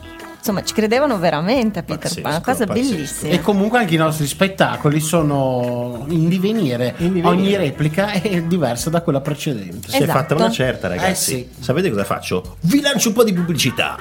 insomma 0.48 0.64
ci 0.64 0.74
credevano 0.74 1.18
veramente 1.18 1.80
a 1.80 1.82
Peter 1.82 1.98
Pazzesco, 2.08 2.20
Pan, 2.22 2.30
una 2.32 2.40
cosa 2.40 2.66
pazzesco. 2.66 2.90
bellissima. 2.94 3.32
E 3.32 3.40
comunque 3.40 3.78
anche 3.78 3.94
i 3.94 3.98
nostri 3.98 4.26
spettacoli 4.26 5.00
sono 5.00 6.04
in 6.08 6.28
divenire. 6.28 6.94
In 6.98 7.12
divenire. 7.12 7.28
Ogni 7.28 7.56
replica 7.56 8.10
è 8.12 8.42
diversa 8.42 8.90
da 8.90 9.02
quella 9.02 9.20
precedente. 9.20 9.88
Si 9.90 9.96
è 9.98 10.02
Esatto. 10.02 10.18
fatta 10.18 10.34
una 10.34 10.50
certa, 10.50 10.88
ragazzi. 10.88 11.10
Eh 11.10 11.14
sì. 11.54 11.62
Sapete 11.62 11.90
cosa 11.90 12.04
faccio? 12.04 12.56
Vi 12.60 12.80
lancio 12.80 13.08
un 13.08 13.14
po' 13.14 13.24
di 13.24 13.32
pubblicità. 13.32 13.98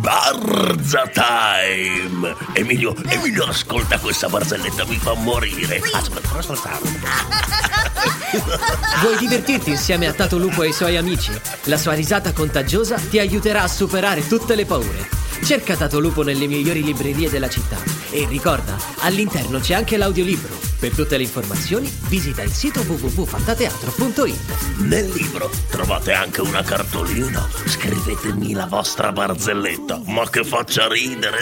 Barza 0.00 1.04
Time! 1.12 2.34
Emilio, 2.52 2.94
Emilio, 3.08 3.44
ascolta 3.44 3.98
questa 3.98 4.28
barzelletta, 4.28 4.84
mi 4.86 4.96
fa 4.96 5.14
morire. 5.14 5.80
Aspetta, 5.92 6.28
fammi 6.28 6.40
ascoltare. 6.40 6.78
Vuoi 9.00 9.16
divertirti 9.18 9.70
insieme 9.70 10.06
a 10.06 10.12
Tato 10.12 10.36
Lupo 10.38 10.62
e 10.62 10.68
i 10.68 10.72
suoi 10.72 10.96
amici? 10.98 11.32
La 11.64 11.78
sua 11.78 11.94
risata 11.94 12.32
contagiosa 12.32 12.96
ti 12.96 13.18
aiuterà 13.18 13.62
a 13.62 13.68
superare 13.68 14.26
tutte 14.26 14.54
le 14.54 14.66
paure. 14.66 15.08
Cerca 15.44 15.76
Tato 15.76 15.98
Lupo 15.98 16.22
nelle 16.22 16.46
migliori 16.46 16.82
librerie 16.82 17.30
della 17.30 17.48
città 17.48 17.78
e 18.10 18.26
ricorda, 18.26 18.76
all'interno 19.00 19.58
c'è 19.58 19.74
anche 19.74 19.96
l'audiolibro. 19.96 20.57
Per 20.78 20.94
tutte 20.94 21.16
le 21.16 21.24
informazioni 21.24 21.92
visita 22.08 22.42
il 22.42 22.52
sito 22.52 22.82
www.fantateatro.it. 22.82 24.82
Nel 24.82 25.08
libro 25.08 25.50
trovate 25.68 26.12
anche 26.12 26.40
una 26.40 26.62
cartolina. 26.62 27.44
Scrivetemi 27.64 28.52
la 28.52 28.66
vostra 28.66 29.10
barzelletta, 29.10 30.00
ma 30.06 30.30
che 30.30 30.44
faccia 30.44 30.86
ridere. 30.86 31.38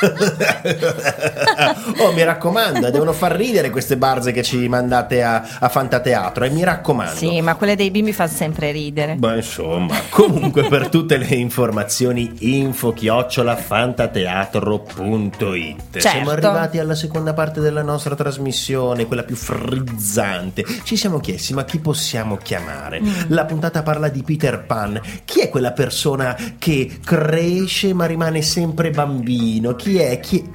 oh, 1.98 2.12
mi 2.12 2.24
raccomando, 2.24 2.90
devono 2.90 3.12
far 3.12 3.36
ridere 3.36 3.70
queste 3.70 3.96
barze 3.96 4.32
che 4.32 4.42
ci 4.42 4.66
mandate 4.66 5.22
a, 5.22 5.58
a 5.60 5.68
Fantateatro. 5.68 6.44
E 6.44 6.50
mi 6.50 6.64
raccomando. 6.64 7.14
Sì, 7.14 7.40
ma 7.40 7.54
quelle 7.54 7.76
dei 7.76 7.92
bimbi 7.92 8.12
fa 8.12 8.26
sempre 8.26 8.72
ridere. 8.72 9.14
Beh, 9.14 9.36
insomma, 9.36 9.96
comunque 10.08 10.66
per 10.66 10.88
tutte 10.88 11.18
le 11.18 11.36
informazioni 11.36 12.32
info 12.40 12.92
chiocciola 12.92 13.54
fantateatro.it 13.54 15.88
Certo. 15.90 16.08
Siamo 16.08 16.30
arrivati 16.30 16.78
alla 16.78 16.94
seconda 16.94 17.32
parte 17.32 17.59
della 17.60 17.82
nostra 17.82 18.14
trasmissione, 18.14 19.06
quella 19.06 19.22
più 19.22 19.36
frizzante. 19.36 20.64
Ci 20.82 20.96
siamo 20.96 21.20
chiesti, 21.20 21.54
ma 21.54 21.64
chi 21.64 21.78
possiamo 21.78 22.36
chiamare? 22.36 23.00
La 23.28 23.44
puntata 23.44 23.82
parla 23.82 24.08
di 24.08 24.22
Peter 24.22 24.64
Pan. 24.64 25.00
Chi 25.24 25.40
è 25.40 25.48
quella 25.48 25.72
persona 25.72 26.36
che 26.58 26.98
cresce 27.04 27.92
ma 27.94 28.06
rimane 28.06 28.42
sempre 28.42 28.90
bambino? 28.90 29.74
Chi 29.74 29.98
è? 29.98 30.18
Chi... 30.20 30.48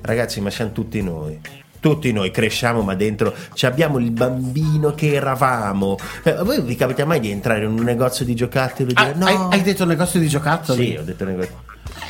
Ragazzi, 0.00 0.40
ma 0.40 0.50
siamo 0.50 0.72
tutti 0.72 1.02
noi. 1.02 1.38
Tutti 1.80 2.10
noi 2.10 2.32
cresciamo, 2.32 2.82
ma 2.82 2.96
dentro 2.96 3.32
ci 3.54 3.64
abbiamo 3.64 3.98
il 3.98 4.10
bambino 4.10 4.94
che 4.94 5.12
eravamo. 5.12 5.96
Eh, 6.24 6.30
a 6.30 6.42
voi 6.42 6.60
vi 6.60 6.74
capita 6.74 7.04
mai 7.04 7.20
di 7.20 7.30
entrare 7.30 7.64
in 7.64 7.70
un 7.70 7.84
negozio 7.84 8.24
di 8.24 8.34
giocattoli 8.34 8.90
e 8.90 8.94
Ah, 8.96 9.12
dire 9.12 9.18
no? 9.18 9.26
hai, 9.26 9.58
hai 9.58 9.62
detto 9.62 9.84
negozio 9.84 10.18
di 10.18 10.26
giocattoli? 10.26 10.86
Sì, 10.90 10.96
ho 10.96 11.02
detto 11.04 11.24
negozio. 11.24 11.54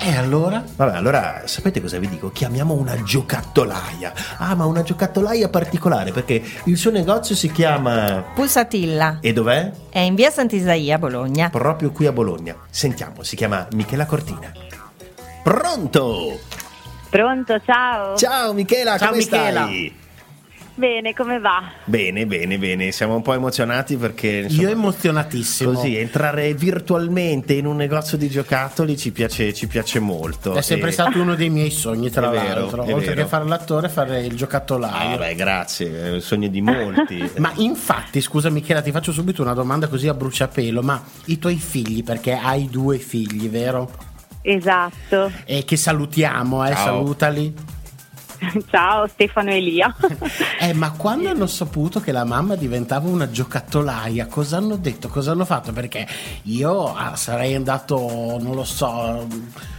E 0.01 0.15
allora? 0.17 0.63
Vabbè, 0.77 0.97
allora 0.97 1.43
sapete 1.47 1.81
cosa 1.81 1.99
vi 1.99 2.09
dico? 2.09 2.31
Chiamiamo 2.31 2.75
una 2.75 3.03
giocattolaia. 3.03 4.13
Ah, 4.39 4.55
ma 4.55 4.65
una 4.65 4.83
giocattolaia 4.83 5.49
particolare 5.49 6.13
perché 6.13 6.43
il 6.65 6.77
suo 6.77 6.91
negozio 6.91 7.35
si 7.35 7.51
chiama. 7.51 8.25
Pulsatilla 8.35 9.19
E 9.21 9.33
dov'è? 9.33 9.71
è 9.91 9.99
in 9.99 10.15
via 10.15 10.31
Sant'Isaia, 10.31 10.95
a 10.95 10.99
Bologna. 10.99 11.51
Proprio 11.51 11.91
qui 11.91 12.07
a 12.07 12.13
Bologna. 12.13 12.55
Sentiamo, 12.71 13.23
si 13.23 13.35
chiama 13.37 13.67
Michela 13.73 14.07
Cortina. 14.07 14.53
Pronto? 15.43 16.39
Pronto, 17.11 17.61
ciao. 17.65 18.17
Ciao 18.17 18.53
Michela, 18.53 18.99
Ciao, 18.99 19.09
come 19.09 19.19
Michela. 19.21 19.63
stai? 19.63 19.97
Bene, 20.79 21.13
come 21.13 21.41
va? 21.41 21.65
Bene, 21.87 22.25
bene, 22.25 22.57
bene. 22.57 22.93
Siamo 22.93 23.17
un 23.17 23.23
po' 23.23 23.33
emozionati 23.33 23.97
perché 23.97 24.43
insomma, 24.45 24.63
Io 24.63 24.69
emozionatissimo. 24.71 25.73
Così, 25.73 25.97
entrare 25.97 26.55
virtualmente 26.55 27.55
in 27.55 27.67
un 27.67 27.75
negozio 27.75 28.17
di 28.17 28.29
giocattoli 28.29 28.97
ci 28.97 29.11
piace, 29.11 29.53
ci 29.53 29.67
piace 29.67 29.99
molto. 29.99 30.55
È 30.55 30.61
sempre 30.61 30.91
E- 30.91 30.93
stato 30.93 31.21
uno 31.21 31.35
dei 31.35 31.51
miei 31.51 31.73
sogni, 31.73 32.11
tra 32.11 32.29
È 32.31 32.31
vero, 32.31 32.61
l'altro. 32.61 32.85
è 32.85 32.95
Oltre 32.95 33.09
vero. 33.15 33.23
che 33.23 33.29
fare 33.29 33.45
l'attore, 33.47 33.89
fare 33.89 34.21
il 34.25 34.31
Ah, 34.33 34.37
giocattolaio. 34.37 35.19
beh, 35.19 35.35
grazie, 35.35 36.05
è 36.05 36.09
il 36.11 36.23
sogno 36.23 36.47
di 36.47 36.61
molti. 36.61 37.29
Ma 37.39 37.51
infatti, 37.57 38.21
scusa 38.21 38.49
Michela, 38.49 38.81
ti 38.81 38.93
faccio 38.93 39.11
subito 39.11 39.43
una 39.43 39.55
domanda 39.55 39.89
così 39.89 40.07
a 40.07 40.15
bruciapelo, 40.15 40.81
ma 40.81 41.03
i 41.25 41.41
tuoi 41.41 41.57
figli, 41.57 42.05
perché 42.05 42.35
hai 42.35 42.69
due 42.71 42.99
figli, 42.99 43.49
vero? 43.49 43.91
Esatto. 44.43 45.33
E 45.45 45.65
che 45.65 45.77
salutiamo, 45.77 46.65
eh, 46.65 46.73
Ciao. 46.73 46.85
salutali. 46.85 47.53
ciao, 48.71 49.07
Stefano 49.07 49.51
Elia. 49.51 49.95
Eh, 50.61 50.73
ma 50.73 50.93
quando 50.93 51.29
hanno 51.29 51.47
saputo 51.47 52.01
che 52.01 52.11
la 52.11 52.25
mamma 52.25 52.57
diventava 52.57 53.09
una 53.09 53.31
giocattolaia, 53.31 54.27
cosa 54.27 54.57
hanno 54.57 54.77
detto? 54.77 55.09
Cosa 55.09 55.31
hanno 55.31 55.45
fatto? 55.45 55.73
Perché 55.73 56.07
io 56.45 56.95
ah, 56.95 57.15
sarei 57.15 57.55
andato, 57.55 57.97
non 58.41 58.55
lo 58.55 58.65
so, 58.65 59.25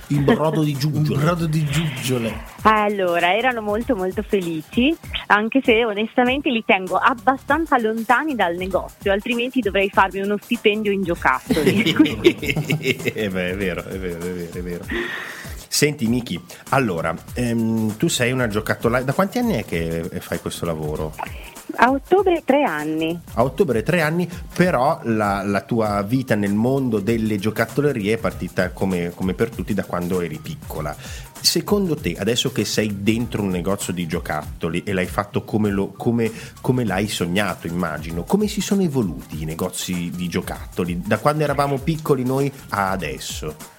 Il 0.08 0.24
brodo 0.24 0.64
di 0.64 0.74
giuggiole. 0.78 1.20
brodo 1.24 1.48
di 1.48 1.66
giuggiole. 1.66 2.34
allora, 2.64 3.36
erano 3.36 3.62
molto 3.62 3.96
molto 3.96 4.22
felici, 4.22 4.96
anche 5.28 5.62
se 5.62 5.84
onestamente 5.84 6.50
li 6.50 6.64
tengo 6.66 6.96
abbastanza 6.96 7.78
lontani 7.78 8.36
dal 8.36 8.56
negozio, 8.56 9.12
altrimenti 9.12 9.60
dovrei 9.60 9.90
farmi 9.90 10.22
uno 10.22 10.38
stipendio 10.42 10.92
in 10.92 11.04
giocattoli. 11.04 11.84
Eh 12.80 13.30
beh, 13.30 13.50
è 13.50 13.56
vero, 13.56 13.84
è 13.84 13.98
vero, 13.98 14.18
è 14.18 14.32
vero, 14.32 14.54
è 14.54 14.62
vero. 14.62 14.84
Senti 15.80 16.08
Miki, 16.08 16.38
allora, 16.72 17.16
ehm, 17.36 17.96
tu 17.96 18.10
sei 18.10 18.34
una 18.34 18.50
giocattolaia, 18.50 19.06
da 19.06 19.14
quanti 19.14 19.38
anni 19.38 19.54
è 19.54 19.64
che 19.64 20.10
fai 20.20 20.42
questo 20.42 20.66
lavoro? 20.66 21.16
A 21.78 21.90
ottobre 21.90 22.42
tre 22.44 22.64
anni. 22.64 23.18
A 23.36 23.46
ottobre 23.46 23.82
tre 23.82 24.02
anni, 24.02 24.28
però 24.54 25.00
la, 25.04 25.42
la 25.42 25.62
tua 25.62 26.02
vita 26.02 26.36
nel 26.36 26.54
mondo 26.54 27.00
delle 27.00 27.38
giocattollerie 27.38 28.16
è 28.16 28.18
partita 28.18 28.72
come, 28.72 29.14
come 29.16 29.34
per 29.34 29.52
tutti 29.52 29.74
da 29.74 29.86
quando 29.86 30.20
eri 30.20 30.38
piccola. 30.40 30.94
Secondo 31.40 31.96
te, 31.96 32.18
adesso 32.20 32.52
che 32.52 32.66
sei 32.66 33.02
dentro 33.02 33.42
un 33.42 33.48
negozio 33.48 33.94
di 33.94 34.06
giocattoli 34.06 34.84
e 34.84 34.92
l'hai 34.92 35.08
fatto 35.08 35.46
come, 35.46 35.70
lo- 35.70 35.94
come- 35.96 36.30
come 36.60 36.84
l'hai 36.84 37.08
sognato, 37.08 37.68
immagino, 37.68 38.24
come 38.24 38.48
si 38.48 38.60
sono 38.60 38.82
evoluti 38.82 39.44
i 39.44 39.46
negozi 39.46 40.12
di 40.14 40.28
giocattoli 40.28 41.00
da 41.06 41.20
quando 41.20 41.44
eravamo 41.44 41.78
piccoli 41.78 42.26
noi 42.26 42.52
a 42.72 42.90
adesso? 42.92 43.78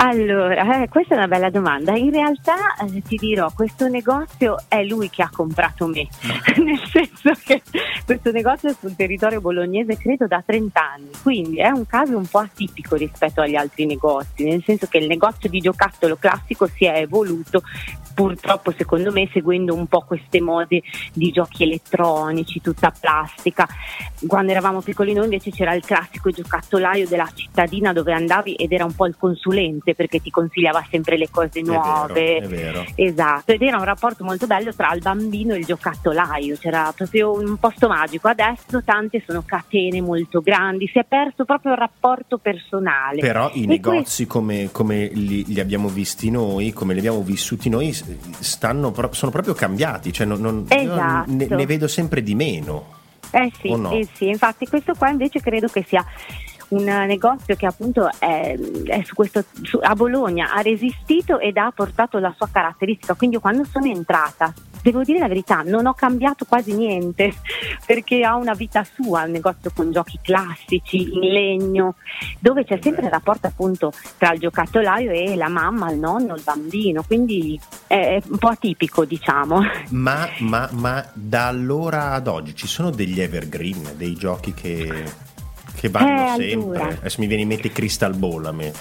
Allora, 0.00 0.82
eh, 0.82 0.88
questa 0.88 1.14
è 1.14 1.16
una 1.16 1.26
bella 1.26 1.50
domanda. 1.50 1.96
In 1.96 2.12
realtà 2.12 2.76
eh, 2.76 3.02
ti 3.02 3.16
dirò, 3.16 3.50
questo 3.52 3.88
negozio 3.88 4.56
è 4.68 4.84
lui 4.84 5.10
che 5.10 5.22
ha 5.22 5.30
comprato 5.32 5.88
me, 5.88 6.06
nel 6.62 6.80
senso 6.84 7.32
che 7.44 7.62
questo 8.04 8.30
negozio 8.30 8.70
è 8.70 8.76
sul 8.78 8.94
territorio 8.94 9.40
bolognese 9.40 9.96
credo 9.96 10.28
da 10.28 10.40
30 10.46 10.80
anni, 10.80 11.10
quindi 11.20 11.58
è 11.58 11.70
un 11.70 11.84
caso 11.84 12.16
un 12.16 12.26
po' 12.26 12.38
atipico 12.38 12.94
rispetto 12.94 13.40
agli 13.40 13.56
altri 13.56 13.86
negozi, 13.86 14.44
nel 14.44 14.62
senso 14.64 14.86
che 14.86 14.98
il 14.98 15.08
negozio 15.08 15.48
di 15.48 15.58
giocattolo 15.58 16.14
classico 16.14 16.68
si 16.68 16.84
è 16.84 17.00
evoluto 17.00 17.62
purtroppo 18.18 18.72
secondo 18.76 19.12
me 19.12 19.28
seguendo 19.32 19.74
un 19.74 19.86
po' 19.86 20.00
queste 20.00 20.40
mode 20.40 20.82
di 21.12 21.30
giochi 21.30 21.62
elettronici, 21.62 22.60
tutta 22.60 22.90
plastica. 22.90 23.64
Quando 24.26 24.50
eravamo 24.50 24.80
piccoli 24.80 25.12
noi 25.12 25.26
invece 25.26 25.52
c'era 25.52 25.72
il 25.72 25.84
classico 25.84 26.28
giocattolaio 26.30 27.06
della 27.06 27.30
cittadina 27.32 27.92
dove 27.92 28.12
andavi 28.12 28.54
ed 28.54 28.72
era 28.72 28.84
un 28.84 28.92
po' 28.92 29.06
il 29.06 29.14
consulente 29.16 29.87
perché 29.94 30.20
ti 30.20 30.30
consigliava 30.30 30.84
sempre 30.90 31.16
le 31.16 31.28
cose 31.30 31.60
nuove. 31.60 32.36
È 32.36 32.40
vero, 32.40 32.44
è 32.44 32.48
vero. 32.48 32.84
Esatto, 32.94 33.52
ed 33.52 33.62
era 33.62 33.76
un 33.78 33.84
rapporto 33.84 34.24
molto 34.24 34.46
bello 34.46 34.74
tra 34.74 34.92
il 34.92 35.00
bambino 35.00 35.54
e 35.54 35.58
il 35.58 35.64
giocattolaio, 35.64 36.56
c'era 36.58 36.92
proprio 36.94 37.32
un 37.32 37.56
posto 37.58 37.88
magico. 37.88 38.28
Adesso 38.28 38.82
tante 38.84 39.22
sono 39.26 39.42
catene 39.44 40.00
molto 40.00 40.40
grandi, 40.40 40.88
si 40.88 40.98
è 40.98 41.04
perso 41.04 41.44
proprio 41.44 41.72
il 41.72 41.78
rapporto 41.78 42.38
personale. 42.38 43.20
Però 43.20 43.50
i 43.54 43.64
E 43.64 43.66
negozi 43.66 44.26
come, 44.26 44.70
come 44.72 45.06
li, 45.12 45.44
li 45.46 45.60
abbiamo 45.60 45.88
visti 45.88 46.30
noi, 46.30 46.72
come 46.72 46.92
li 46.92 46.98
abbiamo 47.00 47.22
vissuti 47.22 47.68
noi, 47.68 47.92
stanno 47.92 48.92
sono 49.10 49.30
proprio 49.30 49.54
cambiati. 49.54 50.12
Cioè 50.12 50.26
non- 50.26 50.40
non- 50.40 50.64
Esatto. 50.68 51.30
ne, 51.30 51.46
ne 51.48 51.66
vedo 51.66 51.88
sempre 51.88 52.22
di 52.22 52.34
meno. 52.34 52.96
Eh 53.30 53.52
sì, 53.60 53.74
no? 53.76 53.92
eh 53.92 54.08
sì, 54.14 54.28
infatti 54.28 54.66
questo 54.66 54.94
qua 54.94 55.10
invece 55.10 55.40
credo 55.40 55.66
che 55.68 55.84
sia 55.86 56.02
un 56.68 56.84
negozio 56.84 57.54
che 57.56 57.66
appunto 57.66 58.10
è, 58.18 58.58
è 58.84 59.02
su 59.02 59.14
questo, 59.14 59.44
su- 59.62 59.78
a 59.80 59.94
Bologna 59.94 60.52
ha 60.52 60.60
resistito 60.60 61.38
ed 61.38 61.56
ha 61.56 61.70
portato 61.74 62.18
la 62.18 62.32
sua 62.36 62.48
caratteristica, 62.50 63.14
quindi 63.14 63.36
io 63.36 63.42
quando 63.42 63.64
sono 63.64 63.86
entrata 63.86 64.52
devo 64.82 65.02
dire 65.02 65.18
la 65.18 65.28
verità, 65.28 65.62
non 65.64 65.86
ho 65.86 65.94
cambiato 65.94 66.44
quasi 66.44 66.74
niente 66.74 67.34
perché 67.84 68.22
ha 68.24 68.36
una 68.36 68.54
vita 68.54 68.84
sua, 68.84 69.22
un 69.22 69.32
negozio 69.32 69.70
con 69.74 69.90
giochi 69.92 70.18
classici 70.22 71.02
in 71.12 71.32
legno, 71.32 71.94
dove 72.38 72.64
c'è 72.64 72.78
sempre 72.80 73.04
il 73.04 73.10
rapporto 73.10 73.46
appunto 73.46 73.92
tra 74.16 74.32
il 74.32 74.40
giocattolaio 74.40 75.10
e 75.10 75.36
la 75.36 75.48
mamma, 75.48 75.90
il 75.90 75.98
nonno, 75.98 76.34
il 76.34 76.42
bambino, 76.42 77.02
quindi 77.02 77.58
è 77.86 78.20
un 78.28 78.38
po' 78.38 78.48
atipico 78.48 79.04
diciamo. 79.04 79.60
Ma, 79.90 80.28
ma- 80.38 80.68
ma 80.72 81.04
da 81.12 81.48
allora 81.48 82.12
ad 82.12 82.26
oggi 82.26 82.54
ci 82.54 82.66
sono 82.66 82.90
degli 82.90 83.20
evergreen, 83.20 83.92
dei 83.96 84.14
giochi 84.14 84.54
che, 84.54 85.04
che 85.78 85.88
vanno 85.88 86.34
Eh, 86.36 86.48
sempre. 86.50 86.78
allora. 86.80 86.88
Adesso 86.98 87.20
mi 87.20 87.26
viene 87.26 87.42
in 87.42 87.48
mente 87.48 87.70
Crystal 87.70 88.14
Ball 88.16 88.44
a 88.46 88.52
me. 88.52 88.72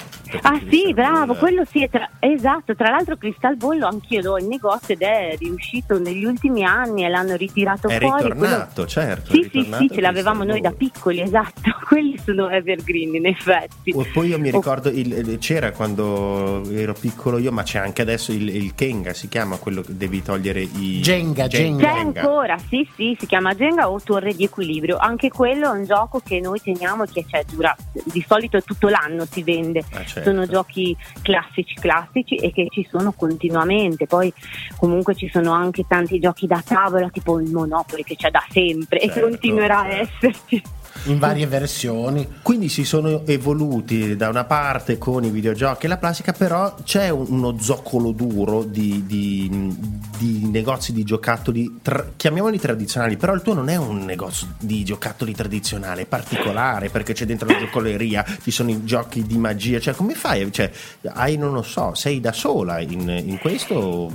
Ah 0.41 0.57
Crystal 0.57 0.61
sì, 0.69 0.93
bravo, 0.93 1.25
Ball, 1.33 1.37
quello 1.39 1.63
sì, 1.69 1.83
è 1.83 1.89
tra- 1.89 2.09
esatto, 2.19 2.75
tra 2.75 2.89
l'altro 2.89 3.15
Cristal 3.17 3.55
Bollo 3.55 3.85
anch'io 3.87 4.21
do 4.21 4.37
il 4.37 4.45
negozio 4.45 4.93
ed 4.95 5.01
è 5.01 5.35
riuscito 5.37 5.99
negli 5.99 6.25
ultimi 6.25 6.63
anni 6.63 7.05
e 7.05 7.09
l'hanno 7.09 7.35
ritirato 7.35 7.87
È 7.87 7.99
fuori. 7.99 8.23
ritornato, 8.23 8.85
certo. 8.87 9.31
è 9.31 9.35
Sì, 9.35 9.41
sì, 9.43 9.49
ritornato 9.59 9.83
sì, 9.83 9.89
ce 9.93 10.01
l'avevamo 10.01 10.39
Crystal 10.39 10.47
noi 10.47 10.61
da 10.61 10.69
Ball. 10.69 10.77
piccoli, 10.77 11.21
esatto, 11.21 11.61
quelli 11.87 12.17
sono 12.23 12.49
evergreen 12.49 13.15
in 13.15 13.25
effetti. 13.27 13.91
O 13.95 14.05
poi 14.11 14.29
io 14.29 14.39
mi 14.39 14.49
ricordo, 14.49 14.89
il- 14.89 15.11
il- 15.13 15.37
c'era 15.39 15.71
quando 15.71 16.63
ero 16.71 16.93
piccolo 16.93 17.37
io, 17.37 17.51
ma 17.51 17.63
c'è 17.63 17.79
anche 17.79 18.01
adesso 18.01 18.31
il, 18.31 18.49
il 18.55 18.73
Kenga, 18.75 19.13
si 19.13 19.27
chiama 19.27 19.57
quello 19.57 19.81
che 19.81 19.95
devi 19.95 20.21
togliere 20.23 20.61
i... 20.61 20.99
Jenga, 21.01 21.47
C'è 21.47 21.57
Jenga. 21.59 21.93
ancora, 21.93 22.57
sì, 22.69 22.87
sì, 22.95 23.15
si 23.19 23.25
chiama 23.27 23.53
Jenga 23.53 23.89
o 23.89 23.99
Torre 24.03 24.33
di 24.33 24.43
Equilibrio. 24.43 24.97
Anche 24.97 25.29
quello 25.29 25.71
è 25.73 25.77
un 25.77 25.85
gioco 25.85 26.21
che 26.25 26.39
noi 26.39 26.59
teniamo 26.61 26.85
che 27.11 27.25
cioè, 27.27 27.43
dura 27.45 27.75
di 28.05 28.23
solito 28.27 28.61
tutto 28.61 28.87
l'anno 28.89 29.25
si 29.25 29.43
vende. 29.43 29.83
Ah, 29.91 30.05
certo. 30.05 30.29
Sono 30.29 30.45
giochi 30.45 30.95
classici 31.21 31.75
classici 31.75 32.35
e 32.35 32.51
che 32.51 32.67
ci 32.69 32.87
sono 32.89 33.11
continuamente. 33.11 34.07
Poi 34.07 34.31
comunque 34.77 35.15
ci 35.15 35.29
sono 35.31 35.51
anche 35.51 35.85
tanti 35.87 36.19
giochi 36.19 36.47
da 36.47 36.61
tavola, 36.65 37.09
tipo 37.09 37.39
il 37.39 37.51
Monopoli 37.51 38.03
che 38.03 38.15
c'è 38.15 38.29
da 38.29 38.43
sempre 38.49 38.99
Certo, 38.99 39.19
e 39.19 39.21
continuerà 39.21 39.79
a 39.79 39.89
certo. 39.89 40.27
esserci. 40.27 40.63
In 41.05 41.19
varie 41.19 41.47
versioni. 41.47 42.27
Quindi 42.41 42.69
si 42.69 42.83
sono 42.83 43.25
evoluti 43.25 44.15
da 44.15 44.29
una 44.29 44.43
parte 44.43 44.97
con 44.97 45.23
i 45.23 45.29
videogiochi 45.29 45.85
e 45.85 45.89
la 45.89 45.97
plastica, 45.97 46.33
però 46.33 46.75
c'è 46.83 47.09
un- 47.09 47.25
uno 47.29 47.57
zoccolo 47.59 48.11
duro 48.11 48.63
di, 48.63 49.03
di- 49.05 49.75
di 50.17 50.47
negozi 50.49 50.91
di 50.93 51.03
giocattoli, 51.03 51.79
tra- 51.81 52.11
chiamiamoli 52.15 52.59
tradizionali, 52.59 53.17
però 53.17 53.33
il 53.33 53.41
tuo 53.41 53.53
non 53.53 53.69
è 53.69 53.75
un 53.75 54.03
negozio 54.05 54.47
di 54.59 54.83
giocattoli 54.83 55.33
tradizionale, 55.33 56.01
è 56.01 56.05
particolare 56.05 56.89
perché 56.89 57.13
c'è 57.13 57.25
dentro 57.25 57.47
la 57.47 57.57
giocoleria, 57.59 58.25
ci 58.41 58.51
sono 58.51 58.69
i 58.71 58.83
giochi 58.83 59.23
di 59.23 59.37
magia, 59.37 59.79
cioè 59.79 59.93
come 59.93 60.13
fai? 60.13 60.51
Cioè, 60.51 60.71
hai, 61.13 61.37
non 61.37 61.53
lo 61.53 61.61
so, 61.63 61.93
sei 61.93 62.19
da 62.19 62.31
sola 62.33 62.79
in, 62.79 63.07
in 63.25 63.37
questo? 63.39 64.11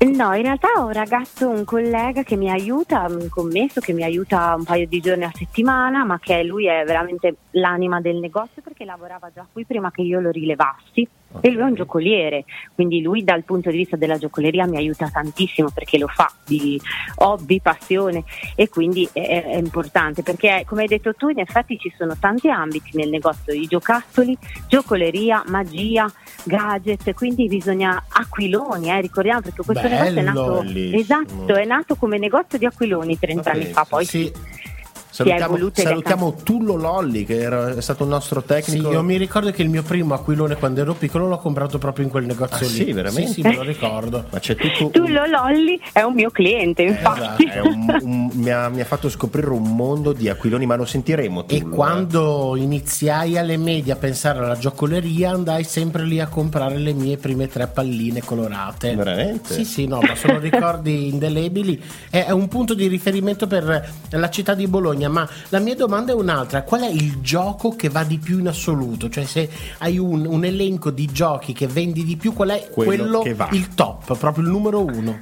No, 0.00 0.32
in 0.32 0.42
realtà 0.42 0.68
ho 0.76 0.84
un 0.84 0.92
ragazzo, 0.92 1.48
un 1.48 1.64
collega 1.64 2.22
che 2.22 2.36
mi 2.36 2.48
aiuta, 2.48 3.06
un 3.08 3.28
commesso 3.28 3.80
che 3.80 3.92
mi 3.92 4.04
aiuta 4.04 4.54
un 4.56 4.62
paio 4.62 4.86
di 4.86 5.00
giorni 5.00 5.24
a 5.24 5.32
settimana, 5.34 6.04
ma 6.04 6.20
che 6.20 6.44
lui 6.44 6.68
è 6.68 6.84
veramente 6.84 7.34
l'anima 7.52 8.00
del 8.00 8.18
negozio 8.18 8.62
perché 8.62 8.84
lavorava 8.84 9.28
già 9.34 9.44
qui 9.50 9.64
prima 9.64 9.90
che 9.90 10.02
io 10.02 10.20
lo 10.20 10.30
rilevassi. 10.30 11.08
E 11.40 11.50
lui 11.50 11.60
è 11.60 11.64
un 11.64 11.74
giocoliere, 11.74 12.44
quindi 12.74 13.00
lui 13.00 13.22
dal 13.22 13.44
punto 13.44 13.70
di 13.70 13.76
vista 13.76 13.96
della 13.96 14.18
giocoleria 14.18 14.66
mi 14.66 14.76
aiuta 14.76 15.08
tantissimo 15.08 15.70
perché 15.70 15.98
lo 15.98 16.08
fa 16.08 16.30
di 16.44 16.80
hobby, 17.16 17.60
passione 17.60 18.24
e 18.54 18.68
quindi 18.68 19.08
è, 19.12 19.44
è 19.44 19.56
importante 19.56 20.22
perché 20.22 20.64
come 20.66 20.82
hai 20.82 20.88
detto 20.88 21.14
tu 21.14 21.28
in 21.28 21.38
effetti 21.38 21.78
ci 21.78 21.92
sono 21.96 22.16
tanti 22.18 22.48
ambiti 22.48 22.90
nel 22.94 23.08
negozio 23.08 23.52
di 23.52 23.66
giocattoli, 23.66 24.36
giocoleria, 24.68 25.42
magia, 25.46 26.10
gadget, 26.44 27.14
quindi 27.14 27.46
bisogna 27.46 28.04
aquiloni, 28.08 28.90
eh, 28.90 29.00
ricordiamo 29.00 29.40
perché 29.40 29.62
questo 29.62 29.88
Bello, 29.88 29.94
negozio 29.94 30.20
è 30.20 30.22
nato 30.22 30.96
esatto, 30.96 31.54
è 31.54 31.64
nato 31.64 31.94
come 31.96 32.18
negozio 32.18 32.58
di 32.58 32.66
aquiloni 32.66 33.18
30 33.18 33.50
anni 33.50 33.64
fa, 33.64 33.84
poi 33.84 34.04
Sì, 34.04 34.32
Salutiamo, 35.24 35.70
salutiamo 35.72 36.34
Tullo 36.44 36.76
Lolli 36.76 37.24
che 37.24 37.40
era, 37.40 37.74
è 37.74 37.80
stato 37.80 38.04
un 38.04 38.10
nostro 38.10 38.40
sì, 38.40 38.46
tecnico. 38.46 38.92
io 38.92 39.02
mi 39.02 39.16
ricordo 39.16 39.50
che 39.50 39.62
il 39.62 39.68
mio 39.68 39.82
primo 39.82 40.14
aquilone 40.14 40.54
quando 40.54 40.80
ero 40.80 40.94
piccolo 40.94 41.26
l'ho 41.26 41.38
comprato 41.38 41.78
proprio 41.78 42.04
in 42.04 42.10
quel 42.10 42.24
negozio 42.24 42.66
Ah, 42.66 42.68
lì. 42.70 42.74
sì, 42.76 42.92
veramente? 42.92 43.26
Sì, 43.26 43.32
sì, 43.34 43.40
me 43.42 43.54
lo 43.56 43.62
ricordo. 43.62 44.24
Ma 44.30 44.38
c'è 44.38 44.54
tutto 44.54 44.90
tu 44.90 45.02
un- 45.02 45.12
lo 45.12 45.26
Lolli 45.26 45.80
è 45.92 46.02
un 46.02 46.14
mio 46.14 46.30
cliente, 46.30 46.82
infatti. 46.82 47.46
È 47.46 47.58
un- 47.60 47.98
un- 48.00 48.30
mi, 48.34 48.50
ha, 48.50 48.68
mi 48.68 48.80
ha 48.80 48.84
fatto 48.84 49.08
scoprire 49.08 49.48
un 49.50 49.74
mondo 49.74 50.12
di 50.12 50.28
aquiloni, 50.28 50.66
ma 50.66 50.76
lo 50.76 50.84
sentiremo. 50.84 51.48
E 51.48 51.58
Tullo, 51.58 51.72
eh. 51.72 51.74
quando 51.76 52.54
iniziai 52.56 53.36
alle 53.38 53.56
medie 53.56 53.92
a 53.94 53.96
pensare 53.96 54.38
alla 54.38 54.56
giocoleria, 54.56 55.32
andai 55.32 55.64
sempre 55.64 56.04
lì 56.04 56.20
a 56.20 56.28
comprare 56.28 56.76
le 56.78 56.92
mie 56.92 57.16
prime 57.16 57.48
tre 57.48 57.66
palline 57.66 58.22
colorate. 58.22 58.94
Veramente? 58.94 59.52
Sì, 59.52 59.64
sì, 59.64 59.86
no, 59.88 59.98
ma 60.00 60.14
sono 60.14 60.38
ricordi 60.38 61.08
indelebili. 61.08 61.82
È, 62.08 62.24
è 62.26 62.30
un 62.30 62.46
punto 62.46 62.74
di 62.74 62.86
riferimento 62.86 63.46
per 63.48 63.90
la 64.10 64.30
città 64.30 64.54
di 64.54 64.66
Bologna. 64.68 65.07
Ma 65.08 65.28
la 65.48 65.58
mia 65.58 65.74
domanda 65.74 66.12
è 66.12 66.14
un'altra: 66.14 66.62
qual 66.62 66.82
è 66.82 66.88
il 66.88 67.20
gioco 67.20 67.74
che 67.76 67.88
va 67.88 68.04
di 68.04 68.18
più 68.18 68.38
in 68.38 68.48
assoluto? 68.48 69.08
Cioè, 69.08 69.24
se 69.24 69.48
hai 69.78 69.98
un, 69.98 70.26
un 70.26 70.44
elenco 70.44 70.90
di 70.90 71.06
giochi 71.06 71.52
che 71.52 71.66
vendi 71.66 72.04
di 72.04 72.16
più, 72.16 72.32
qual 72.32 72.50
è 72.50 72.68
Quello 72.70 73.02
quello, 73.02 73.20
che 73.20 73.34
va. 73.34 73.48
il 73.52 73.74
top, 73.74 74.16
proprio 74.16 74.44
il 74.44 74.50
numero 74.50 74.84
uno? 74.84 75.18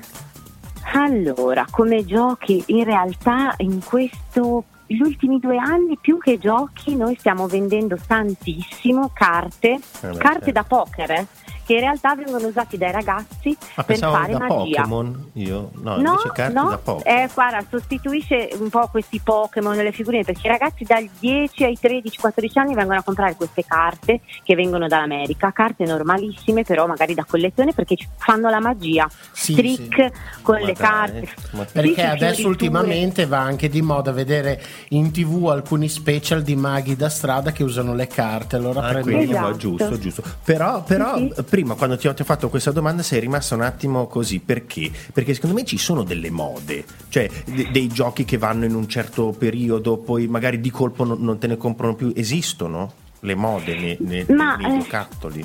Allora, 0.92 1.66
come 1.70 2.04
giochi, 2.04 2.62
in 2.66 2.84
realtà 2.84 3.54
in 3.58 3.82
questo 3.84 4.64
gli 4.86 5.00
ultimi 5.00 5.40
due 5.40 5.56
anni 5.58 5.98
più 6.00 6.16
che 6.18 6.38
giochi 6.38 6.94
noi 6.94 7.16
stiamo 7.18 7.48
vendendo 7.48 7.98
tantissimo 8.06 9.10
carte, 9.12 9.72
Eh 9.72 10.08
beh, 10.08 10.16
carte 10.16 10.44
certo. 10.44 10.52
da 10.52 10.62
poker, 10.62 11.10
eh, 11.10 11.26
che 11.66 11.74
in 11.74 11.80
realtà 11.80 12.14
vengono 12.14 12.46
usati 12.46 12.76
dai 12.78 12.92
ragazzi 12.92 13.56
Ah, 13.74 13.82
per 13.84 13.98
fare 13.98 14.32
da 14.32 14.38
magia. 14.38 14.54
Pokémon. 14.82 15.30
Io, 15.34 15.70
no, 15.82 15.96
No, 15.96 16.10
invece 16.10 16.30
carte 16.32 16.52
no, 16.52 16.68
da 16.70 16.78
Pokémon. 16.78 17.18
eh, 17.18 17.30
guarda, 17.34 17.66
sostituisce 17.68 18.50
un 18.58 18.68
po' 18.68 18.86
questi 18.88 19.20
Pokémon, 19.22 19.76
le 19.76 19.92
figurine, 19.92 20.22
perché 20.24 20.46
i 20.46 20.50
ragazzi 20.50 20.84
dagli 20.84 21.10
10 21.18 21.64
ai 21.64 21.76
13-14 21.80 22.58
anni 22.58 22.74
vengono 22.74 22.98
a 22.98 23.02
comprare 23.02 23.34
queste 23.34 23.64
carte 23.64 24.20
che 24.44 24.54
vengono 24.54 24.86
dall'America, 24.86 25.50
carte 25.52 25.84
normalissime 25.84 26.62
però 26.62 26.86
magari 26.86 27.14
da 27.14 27.24
collezione 27.28 27.72
perché 27.72 27.96
fanno 28.16 28.48
la 28.48 28.60
magia, 28.60 29.10
Sì, 29.32 29.54
trick 29.54 30.10
con 30.42 30.54
Ma 30.60 30.66
le 30.66 30.72
dai, 30.72 30.74
carte. 30.76 31.28
ma- 31.52 31.66
Sì, 31.66 31.72
Perché 31.72 31.94
sì, 31.94 32.00
adesso 32.06 32.46
ultimamente 32.46 33.26
va 33.26 33.38
anche 33.40 33.68
di 33.68 33.82
moda 33.82 34.12
vedere 34.12 34.62
in 34.90 35.10
tv 35.12 35.48
alcuni 35.48 35.88
special 35.88 36.42
di 36.42 36.54
maghi 36.56 36.94
da 36.96 37.08
strada 37.08 37.50
che 37.52 37.62
usano 37.64 37.94
le 37.94 38.06
carte. 38.06 38.56
Allora 38.56 38.80
Ah, 38.80 38.88
prendo 38.90 39.10
quindi 39.10 39.24
Esatto. 39.32 39.56
giusto, 39.56 39.98
giusto. 39.98 40.22
Però, 40.44 40.82
però 40.84 41.16
Sì, 41.16 41.32
sì. 41.34 41.42
Prima 41.56 41.74
quando 41.74 41.96
ti 41.96 42.06
ho, 42.06 42.12
ti 42.12 42.20
ho 42.20 42.24
fatto 42.26 42.50
questa 42.50 42.70
domanda 42.70 43.02
sei 43.02 43.18
rimasta 43.18 43.54
un 43.54 43.62
attimo 43.62 44.06
così. 44.08 44.40
Perché? 44.40 44.90
Perché 45.10 45.32
secondo 45.32 45.56
me 45.56 45.64
ci 45.64 45.78
sono 45.78 46.02
delle 46.02 46.28
mode, 46.30 46.84
cioè 47.08 47.30
de- 47.46 47.70
dei 47.70 47.88
giochi 47.88 48.26
che 48.26 48.36
vanno 48.36 48.66
in 48.66 48.74
un 48.74 48.86
certo 48.86 49.30
periodo, 49.36 49.96
poi 49.96 50.26
magari 50.26 50.60
di 50.60 50.70
colpo 50.70 51.04
non, 51.04 51.18
non 51.22 51.38
te 51.38 51.46
ne 51.46 51.56
comprano 51.56 51.94
più. 51.94 52.12
Esistono 52.14 52.92
le 53.20 53.34
mode 53.34 53.74
nei, 53.74 53.96
nei- 54.00 54.26
Ma, 54.28 54.56
nei 54.56 54.76
eh, 54.76 54.78
giocattoli? 54.82 55.44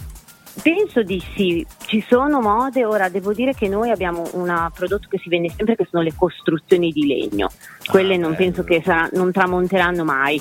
Penso 0.62 1.02
di 1.02 1.24
sì, 1.34 1.66
ci 1.86 2.04
sono 2.08 2.42
mode, 2.42 2.84
ora 2.84 3.08
devo 3.10 3.34
dire 3.34 3.54
che 3.54 3.68
noi 3.70 3.90
abbiamo 3.90 4.30
un 4.34 4.70
prodotto 4.74 5.08
che 5.10 5.18
si 5.18 5.30
vende 5.30 5.50
sempre 5.50 5.76
che 5.76 5.88
sono 5.90 6.04
le 6.04 6.14
costruzioni 6.14 6.92
di 6.92 7.08
legno, 7.08 7.50
quelle 7.86 8.18
non 8.18 8.32
bello. 8.32 8.36
penso 8.44 8.64
che 8.64 8.82
sarà- 8.84 9.10
non 9.14 9.32
tramonteranno 9.32 10.04
mai, 10.04 10.40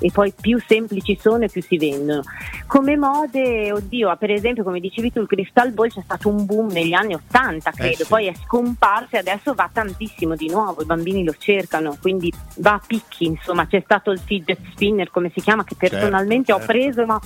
e 0.00 0.10
poi 0.10 0.32
più 0.38 0.58
semplici 0.66 1.16
sono 1.20 1.44
e 1.44 1.48
più 1.48 1.62
si 1.62 1.76
vendono. 1.76 2.22
Come 2.66 2.96
mode, 2.96 3.70
oddio, 3.70 4.16
per 4.16 4.30
esempio 4.30 4.64
come 4.64 4.80
dicevi 4.80 5.12
tu 5.12 5.20
il 5.20 5.26
Crystal 5.26 5.70
Ball 5.72 5.88
c'è 5.88 6.00
stato 6.02 6.28
un 6.30 6.46
boom 6.46 6.68
negli 6.72 6.94
anni 6.94 7.14
80 7.14 7.70
credo, 7.72 7.92
Eh 7.92 7.96
sì. 7.96 8.06
poi 8.06 8.26
è 8.28 8.32
scomparso 8.46 9.16
e 9.16 9.18
adesso 9.18 9.52
va 9.54 9.68
tantissimo 9.70 10.34
di 10.36 10.48
nuovo, 10.48 10.80
i 10.82 10.86
bambini 10.86 11.22
lo 11.22 11.34
cercano, 11.38 11.96
quindi 12.00 12.32
va 12.56 12.72
a 12.72 12.80
picchi, 12.84 13.26
insomma 13.26 13.66
c'è 13.66 13.82
stato 13.84 14.10
il 14.10 14.18
fidget 14.18 14.58
spinner 14.72 15.10
come 15.10 15.30
si 15.34 15.40
chiama 15.42 15.64
che 15.64 15.74
personalmente 15.76 16.50
certo. 16.50 16.62
ho 16.62 16.66
preso 16.66 17.04
ma 17.04 17.20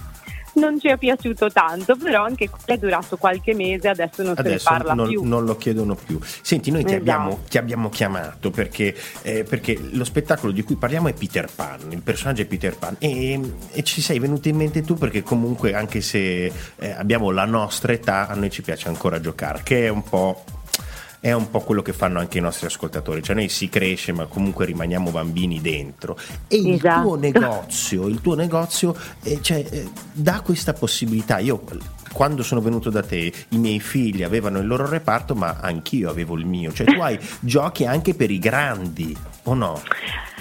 non 0.54 0.78
ci 0.78 0.88
è 0.88 0.96
piaciuto 0.96 1.50
tanto, 1.50 1.96
però 1.96 2.24
anche 2.24 2.48
è 2.64 2.76
durato 2.76 3.16
qualche 3.16 3.54
mese, 3.54 3.88
adesso 3.88 4.22
non 4.22 4.34
se 4.36 4.42
ne 4.42 4.48
Adesso 4.48 4.68
parla 4.68 4.94
non, 4.94 5.08
più. 5.08 5.24
non 5.24 5.44
lo 5.44 5.56
chiedono 5.56 5.94
più. 5.94 6.18
Senti, 6.42 6.70
noi 6.70 6.84
ti, 6.84 6.94
Esatto. 6.94 7.00
abbiamo, 7.00 7.40
ti 7.48 7.58
abbiamo 7.58 7.88
chiamato 7.88 8.50
perché, 8.50 8.94
eh, 9.22 9.44
perché 9.44 9.78
lo 9.92 10.04
spettacolo 10.04 10.52
di 10.52 10.62
cui 10.62 10.76
parliamo 10.76 11.08
è 11.08 11.12
Peter 11.12 11.48
Pan, 11.54 11.80
il 11.90 12.02
personaggio 12.02 12.42
è 12.42 12.46
Peter 12.46 12.76
Pan 12.76 12.96
e, 12.98 13.40
e 13.72 13.82
ci 13.82 14.00
sei 14.00 14.18
venuto 14.18 14.48
in 14.48 14.56
mente 14.56 14.82
tu 14.82 14.94
perché 14.94 15.22
comunque 15.22 15.74
anche 15.74 16.00
se 16.00 16.52
eh, 16.76 16.90
abbiamo 16.90 17.30
la 17.30 17.44
nostra 17.44 17.92
età, 17.92 18.28
a 18.28 18.34
noi 18.34 18.50
ci 18.50 18.62
piace 18.62 18.88
ancora 18.88 19.20
giocare, 19.20 19.60
che 19.62 19.86
è 19.86 19.88
un 19.88 20.02
po'... 20.02 20.44
È 21.24 21.32
un 21.32 21.48
po' 21.50 21.60
quello 21.60 21.80
che 21.80 21.94
fanno 21.94 22.18
anche 22.18 22.36
i 22.36 22.42
nostri 22.42 22.66
ascoltatori, 22.66 23.22
cioè 23.22 23.34
noi 23.34 23.48
si 23.48 23.70
cresce 23.70 24.12
ma 24.12 24.26
comunque 24.26 24.66
rimaniamo 24.66 25.10
bambini 25.10 25.58
dentro 25.58 26.18
e 26.48 26.56
il 26.56 26.74
Esatto. 26.74 27.00
tuo 27.00 27.14
negozio, 27.16 28.08
il 28.08 28.20
tuo 28.20 28.34
negozio 28.34 28.94
eh, 29.22 29.40
cioè, 29.40 29.64
eh, 29.70 29.88
dà 30.12 30.42
questa 30.42 30.74
possibilità. 30.74 31.38
Io 31.38 31.64
quando 32.12 32.42
sono 32.42 32.60
venuto 32.60 32.90
da 32.90 33.02
te 33.02 33.32
i 33.48 33.56
miei 33.56 33.80
figli 33.80 34.22
avevano 34.22 34.58
il 34.58 34.66
loro 34.66 34.86
reparto 34.86 35.34
ma 35.34 35.56
anch'io 35.62 36.10
avevo 36.10 36.36
il 36.36 36.44
mio, 36.44 36.74
cioè 36.74 36.84
tu 36.92 37.00
hai 37.00 37.18
giochi 37.40 37.86
anche 37.86 38.12
per 38.12 38.30
i 38.30 38.38
grandi 38.38 39.16
o 39.44 39.54
no? 39.54 39.80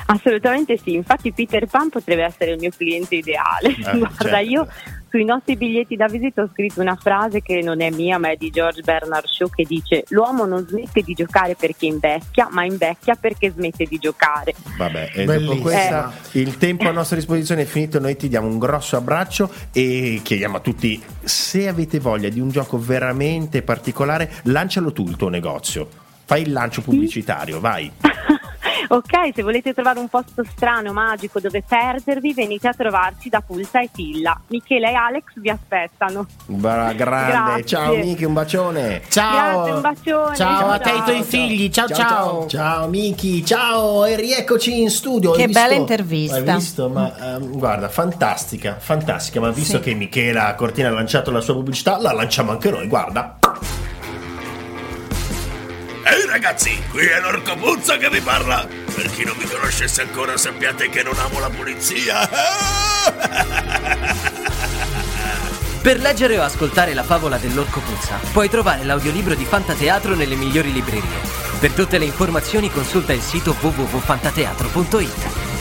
Assolutamente 0.08 0.78
sì, 0.78 0.94
infatti 0.94 1.32
Peter 1.32 1.66
Pan 1.66 1.90
potrebbe 1.90 2.24
essere 2.24 2.52
il 2.52 2.60
mio 2.60 2.72
cliente 2.76 3.16
ideale. 3.16 3.70
Eh, 3.70 3.98
Guarda, 3.98 4.18
certo. 4.18 4.50
io 4.50 4.68
sui 5.14 5.26
nostri 5.26 5.56
biglietti 5.56 5.96
da 5.96 6.08
visita 6.08 6.42
ho 6.42 6.50
scritto 6.52 6.82
una 6.82 6.96
frase 6.96 7.44
che 7.44 7.62
non 7.62 7.82
è 7.82 7.92
mia 7.92 8.18
ma 8.18 8.32
è 8.32 8.36
di 8.36 8.50
George 8.50 8.82
Bernard 8.82 9.28
Shaw 9.28 9.48
che 9.48 9.64
dice 9.64 10.06
l'uomo 10.08 10.46
non 10.46 10.66
smette 10.66 11.04
di 11.04 11.14
giocare 11.14 11.54
perché 11.54 11.86
invecchia 11.86 12.48
ma 12.50 12.66
invecchia 12.66 13.14
perché 13.14 13.52
smette 13.52 13.86
di 13.86 14.00
giocare. 14.00 14.56
Vabbè, 14.76 15.12
e 15.14 15.26
dopo 15.26 15.58
questa 15.58 16.12
il 16.32 16.58
tempo 16.58 16.88
a 16.88 16.92
nostra 16.92 17.16
disposizione 17.16 17.62
è 17.62 17.66
finito, 17.66 18.00
noi 18.00 18.16
ti 18.16 18.28
diamo 18.28 18.48
un 18.48 18.58
grosso 18.58 18.98
abbraccio 18.98 19.52
e 19.72 20.20
chiediamo 20.24 20.58
a 20.58 20.60
tutti 20.62 21.02
se 21.24 21.68
avete 21.68 22.00
voglia 22.00 22.30
di 22.30 22.40
un 22.40 22.50
gioco 22.50 22.80
veramente 22.80 23.62
particolare, 23.62 24.32
lancialo 24.46 24.92
tu 24.92 25.08
il 25.08 25.16
tuo 25.16 25.30
negozio. 25.30 25.88
Fai 26.26 26.42
il 26.42 26.52
lancio 26.52 26.82
pubblicitario, 26.82 27.60
vai. 27.60 27.92
ok, 28.96 29.34
se 29.34 29.42
volete 29.42 29.74
trovare 29.74 30.00
un 30.00 30.08
posto 30.08 30.44
strano, 30.56 30.94
magico 30.94 31.40
dove 31.40 31.64
perdervi, 31.68 32.34
venite 32.34 32.68
a 32.68 32.74
trovarci 32.74 33.30
da 33.30 33.42
Pulsa 33.42 33.82
e 33.82 33.90
Tilla. 33.92 34.40
Michele 34.48 34.92
e 34.92 34.94
Alex 34.94 35.24
vi 35.36 35.50
aspettano. 35.50 36.26
Bra- 36.46 36.94
grande, 36.94 37.32
Grazie. 37.32 37.64
ciao 37.66 37.96
Miki, 37.96 38.24
un 38.24 38.34
bacione. 38.34 39.02
Ciao. 39.10 39.32
Grazie, 39.64 39.72
un 39.74 39.82
bacione. 39.82 40.36
Ciao 40.36 40.70
a 40.70 40.78
te 40.80 40.90
e 40.90 40.92
ai 40.92 40.98
Ciao, 40.98 41.06
tuoi 41.06 41.16
ciao. 41.18 41.24
figli. 41.26 41.70
Ciao 41.70 41.88
ciao. 41.88 42.48
Ciao 42.48 42.88
Miki, 42.88 43.46
ciao 43.46 44.06
e 44.06 44.16
rieccoci 44.16 44.82
in 44.82 44.90
studio. 44.90 45.32
Hai 45.32 45.38
Che 45.38 45.48
visto- 45.48 45.62
bella 45.62 45.74
intervista. 45.74 46.36
Hai 46.36 46.44
visto? 46.44 46.90
Ma 46.90 47.36
ehm, 47.36 47.58
guarda, 47.58 47.90
fantastica, 47.90 48.78
fantastica. 48.80 49.40
Ma 49.40 49.50
visto 49.50 49.78
Sì. 49.78 49.84
che 49.84 49.94
Michela 49.96 50.54
Cortina 50.56 50.90
ha 50.90 50.92
lanciato 50.92 51.32
la 51.32 51.42
sua 51.42 51.56
pubblicità, 51.56 51.98
la 52.00 52.12
lanciamo 52.14 52.52
anche 52.52 52.70
noi, 52.70 52.88
guarda. 52.88 53.38
Ragazzi, 56.34 56.82
qui 56.90 57.06
è 57.06 57.20
l'orco 57.20 57.56
Puzza 57.56 57.98
che 57.98 58.10
vi 58.10 58.20
parla. 58.20 58.68
Per 58.68 59.06
chi 59.12 59.24
non 59.24 59.36
mi 59.38 59.46
conoscesse 59.46 60.02
ancora 60.02 60.36
sappiate 60.36 60.90
che 60.90 61.04
non 61.04 61.14
amo 61.20 61.38
la 61.40 61.52
pulizia. 61.52 62.28
Per 65.80 66.00
leggere 66.00 66.40
o 66.40 66.42
ascoltare 66.42 66.96
la 66.96 67.04
favola 67.04 67.38
dell'orco 67.38 67.82
puzza, 67.82 68.20
puoi 68.32 68.50
trovare 68.50 68.84
l'audiolibro 68.84 69.36
di 69.36 69.46
Fantateatro 69.46 70.16
nelle 70.16 70.34
migliori 70.34 70.74
librerie. 70.74 71.20
Per 71.60 71.72
tutte 71.74 72.00
le 72.00 72.06
informazioni 72.06 72.72
consulta 72.72 73.14
il 73.14 73.22
sito 73.22 73.56
www.fantateatro.it. 73.62 75.52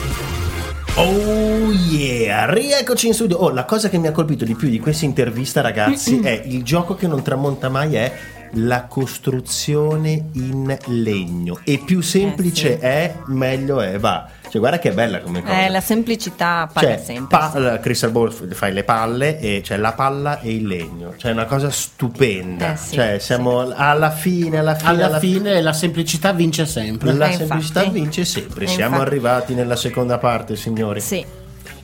Oh 0.95 1.71
yeah, 1.71 2.51
rieccoci 2.51 3.09
in 3.09 3.13
studio. 3.13 3.37
Oh, 3.37 3.51
la 3.51 3.67
cosa 3.67 3.91
che 3.91 3.99
mi 3.99 4.07
ha 4.07 4.13
colpito 4.13 4.47
di 4.47 4.55
più 4.55 4.71
di 4.71 4.81
questa 4.81 5.05
intervista, 5.05 5.61
ragazzi, 5.61 6.21
è 6.21 6.43
il 6.47 6.63
gioco 6.63 6.95
che 6.95 7.07
non 7.07 7.23
tramonta 7.23 7.69
mai 7.69 7.97
è 7.97 8.41
la 8.55 8.85
costruzione 8.85 10.27
in 10.33 10.77
legno. 10.87 11.59
E 11.65 11.79
più 11.85 12.01
semplice 12.01 12.75
Eh, 12.75 12.79
sì. 12.79 12.85
è, 12.85 13.15
meglio 13.27 13.81
è, 13.81 13.99
va. 13.99 14.29
Cioè, 14.49 14.61
guarda 14.61 14.79
che 14.79 14.93
bella 14.93 15.21
come 15.21 15.41
cosa. 15.43 15.65
Eh, 15.65 15.71
la 15.71 15.81
semplicità 15.81 16.69
paga 16.71 16.87
Cioè, 16.89 17.03
sempre. 17.03 17.39
pa- 17.39 17.79
Crystal 17.81 18.11
Ball 18.11 18.31
fai 18.53 18.73
le 18.75 18.85
palle 18.85 19.39
e 19.41 19.61
c'è 19.65 19.79
la 19.79 19.93
palla 19.93 20.41
e 20.41 20.55
il 20.55 20.67
legno. 20.67 21.15
Cioè, 21.17 21.31
è 21.31 21.35
una 21.35 21.47
cosa 21.47 21.71
stupenda. 21.71 22.75
Eh 22.75 22.77
sì, 22.77 22.95
cioè, 22.97 23.19
siamo 23.19 23.61
alla 23.75 24.11
fine, 24.11 24.59
alla 24.59 24.75
fine, 24.75 25.03
Alla 25.05 25.19
fine 25.19 25.63
la 25.63 25.73
semplicità 25.73 26.33
vince 26.33 26.67
sempre. 26.67 27.15
La 27.15 27.29
Eh, 27.29 27.37
semplicità 27.37 27.81
infatti. 27.81 27.99
vince 28.01 28.25
sempre. 28.27 28.65
Eh, 28.65 28.69
Siamo 28.69 28.97
infatti. 28.97 29.09
arrivati 29.11 29.55
nella 29.55 29.77
seconda 29.77 30.19
parte, 30.19 30.55
signori. 30.57 31.01
Sì. 31.01 31.25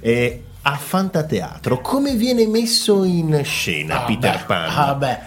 E 0.01 0.43
a 0.61 0.77
Fantateatro, 0.77 1.81
come 1.81 2.15
viene 2.17 2.47
messo 2.47 3.03
in 3.05 3.41
scena 3.45 4.03
Ah, 4.03 4.05
Peter 4.05 4.37
beh, 4.41 4.45
Pan? 4.45 4.69
ah, 4.77 4.95
beh, 4.95 5.19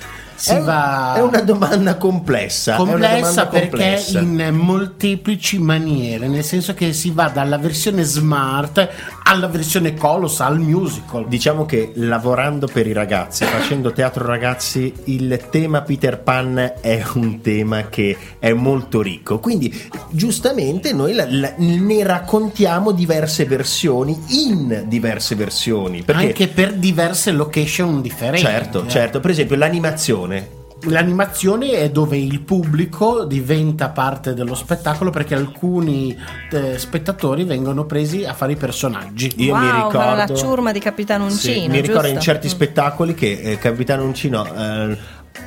si 0.42 0.54
è, 0.54 0.60
va 0.60 1.14
è 1.14 1.22
una 1.22 1.42
domanda 1.42 1.98
complessa. 1.98 2.76
complessa 2.76 3.44
domanda 3.44 3.46
perché 3.46 3.70
complessa. 3.70 4.20
in 4.20 4.50
molteplici 4.56 5.60
maniere, 5.60 6.28
nel 6.28 6.44
senso 6.44 6.74
che 6.74 6.94
si 6.94 7.12
va 7.12 7.30
dalla 7.30 7.60
versione 7.60 8.02
smart 8.02 8.90
alla 9.24 9.48
versione 9.48 9.94
colossal 9.96 10.60
musical. 10.60 11.28
Diciamo 11.28 11.66
che 11.66 11.92
lavorando 11.96 12.68
per 12.72 12.88
i 12.88 12.94
ragazzi, 12.94 13.46
facendo 13.46 13.92
teatro 13.92 14.26
ragazzi, 14.26 14.94
il 15.06 15.48
tema 15.50 15.82
Peter 15.82 16.20
Pan 16.20 16.74
è 16.82 17.04
un 17.14 17.40
tema 17.42 17.88
che 17.88 18.18
è 18.40 18.52
molto 18.54 19.02
ricco. 19.02 19.40
Quindi, 19.40 19.74
giustamente, 20.10 20.94
noi 20.94 21.14
la- 21.14 21.28
la- 21.30 21.54
ne 21.58 22.04
raccontiamo 22.04 22.92
diverse 22.92 23.46
versioni 23.46 24.18
in 24.46 24.84
diverse 24.88 25.36
versioni. 25.36 26.04
Perché, 26.04 26.26
Anche 26.28 26.48
per 26.48 26.74
diverse 26.74 27.32
location 27.32 28.02
differenti. 28.02 28.42
certo, 28.42 28.86
Eh. 28.86 28.90
certo. 28.90 29.20
Per 29.20 29.30
esempio, 29.30 29.56
l'animazione. 29.56 30.60
L'animazione 30.86 31.72
è 31.74 31.90
dove 31.92 32.18
il 32.18 32.42
pubblico 32.42 33.24
diventa 33.26 33.90
parte 33.90 34.34
dello 34.34 34.56
spettacolo 34.56 35.12
perché 35.12 35.36
alcuni 35.36 36.18
eh, 36.52 36.78
spettatori 36.80 37.44
vengono 37.44 37.86
presi 37.86 38.26
a 38.26 38.34
fare 38.34 38.54
i 38.54 38.56
personaggi. 38.56 39.32
Io 39.38 39.54
wow, 39.54 39.62
mi 39.62 39.72
ricordo 39.72 40.16
la 40.16 40.34
ciurma 40.34 40.72
di 40.72 40.80
Capitano 40.80 41.30
Sì, 41.30 41.50
Uncino. 41.50 41.74
mi 41.74 41.82
ricordo 41.82 42.08
in 42.08 42.14
giusto? 42.16 42.32
certi 42.32 42.48
Mm. 42.48 42.50
spettacoli 42.50 43.14
che 43.14 43.40
eh, 43.44 43.58
Capitano 43.60 44.04
Uncino 44.04 44.46
eh, 44.54 44.98